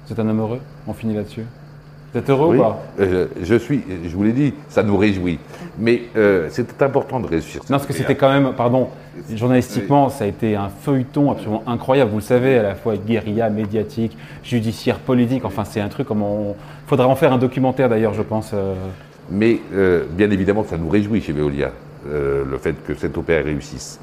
C'est 0.07 0.18
un 0.18 0.28
homme 0.28 0.40
heureux? 0.40 0.61
On 0.87 0.92
finit 0.94 1.14
là-dessus. 1.14 1.44
Vous 2.12 2.18
êtes 2.18 2.30
heureux 2.30 2.48
Oui, 2.48 2.56
ou 2.58 2.62
pas 2.62 2.82
euh, 3.00 3.26
je 3.42 3.54
suis, 3.54 3.82
je 4.04 4.16
vous 4.16 4.22
l'ai 4.24 4.32
dit, 4.32 4.54
ça 4.68 4.82
nous 4.82 4.96
réjouit. 4.96 5.38
Mais 5.78 6.02
euh, 6.16 6.48
c'était 6.50 6.82
important 6.82 7.20
de 7.20 7.26
réussir. 7.26 7.60
Non, 7.62 7.76
parce 7.76 7.86
que 7.86 7.92
c'était 7.92 8.14
quand 8.14 8.30
même, 8.30 8.54
pardon, 8.54 8.88
journalistiquement, 9.34 10.08
ça 10.08 10.24
a 10.24 10.26
été 10.26 10.56
un 10.56 10.70
feuilleton 10.70 11.30
absolument 11.30 11.62
incroyable. 11.66 12.10
Vous 12.10 12.18
le 12.18 12.22
savez, 12.22 12.58
à 12.58 12.62
la 12.62 12.74
fois 12.74 12.96
guérilla, 12.96 13.50
médiatique, 13.50 14.16
judiciaire, 14.42 14.98
politique. 15.00 15.44
Enfin, 15.44 15.64
c'est 15.64 15.80
un 15.80 15.88
truc 15.88 16.08
comme 16.08 16.22
on. 16.22 16.54
Faudrait 16.86 17.06
en 17.06 17.16
faire 17.16 17.32
un 17.32 17.38
documentaire 17.38 17.90
d'ailleurs, 17.90 18.14
je 18.14 18.22
pense. 18.22 18.52
euh. 18.54 18.74
Mais 19.30 19.60
euh, 19.74 20.04
bien 20.10 20.30
évidemment, 20.30 20.64
ça 20.64 20.78
nous 20.78 20.88
réjouit 20.88 21.20
chez 21.20 21.32
Veolia, 21.32 21.70
le 22.06 22.56
fait 22.58 22.74
que 22.86 22.94
cette 22.94 23.18
opéra 23.18 23.42
réussisse. 23.42 24.00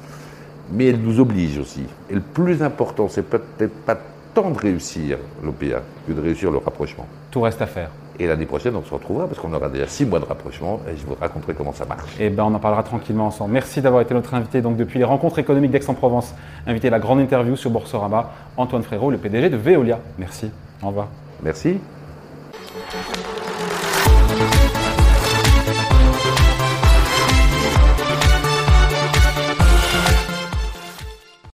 Mais 0.72 0.86
elle 0.86 1.00
nous 1.00 1.18
oblige 1.18 1.58
aussi. 1.58 1.82
Et 2.08 2.14
le 2.14 2.20
plus 2.20 2.62
important, 2.62 3.08
c'est 3.08 3.22
peut-être 3.28 3.74
pas 3.84 3.98
tant 4.36 4.50
de 4.50 4.58
réussir 4.58 5.16
l'OPA 5.42 5.80
que 6.06 6.12
de 6.12 6.20
réussir 6.20 6.50
le 6.50 6.58
rapprochement. 6.58 7.06
Tout 7.30 7.40
reste 7.40 7.62
à 7.62 7.66
faire. 7.66 7.88
Et 8.18 8.26
l'année 8.26 8.44
prochaine, 8.44 8.76
on 8.76 8.84
se 8.84 8.92
retrouvera 8.92 9.26
parce 9.26 9.40
qu'on 9.40 9.52
aura 9.54 9.70
déjà 9.70 9.86
six 9.86 10.04
mois 10.04 10.20
de 10.20 10.26
rapprochement 10.26 10.80
et 10.86 10.94
je 10.94 11.06
vous 11.06 11.16
raconterai 11.18 11.54
comment 11.54 11.72
ça 11.72 11.86
marche. 11.86 12.20
Et 12.20 12.28
ben, 12.28 12.44
on 12.44 12.54
en 12.54 12.58
parlera 12.58 12.82
tranquillement 12.82 13.28
ensemble. 13.28 13.52
Merci 13.54 13.80
d'avoir 13.80 14.02
été 14.02 14.12
notre 14.12 14.34
invité. 14.34 14.60
Donc, 14.60 14.76
depuis 14.76 14.98
les 14.98 15.04
rencontres 15.04 15.38
économiques 15.38 15.70
d'Aix-en-Provence, 15.70 16.34
invité 16.66 16.88
à 16.88 16.90
la 16.90 16.98
grande 16.98 17.20
interview 17.20 17.56
sur 17.56 17.70
Boursorama, 17.70 18.30
Antoine 18.58 18.82
Frérot, 18.82 19.10
le 19.10 19.16
PDG 19.16 19.48
de 19.48 19.56
Veolia. 19.56 20.00
Merci. 20.18 20.50
Au 20.82 20.88
revoir. 20.88 21.08
Merci. 21.42 21.78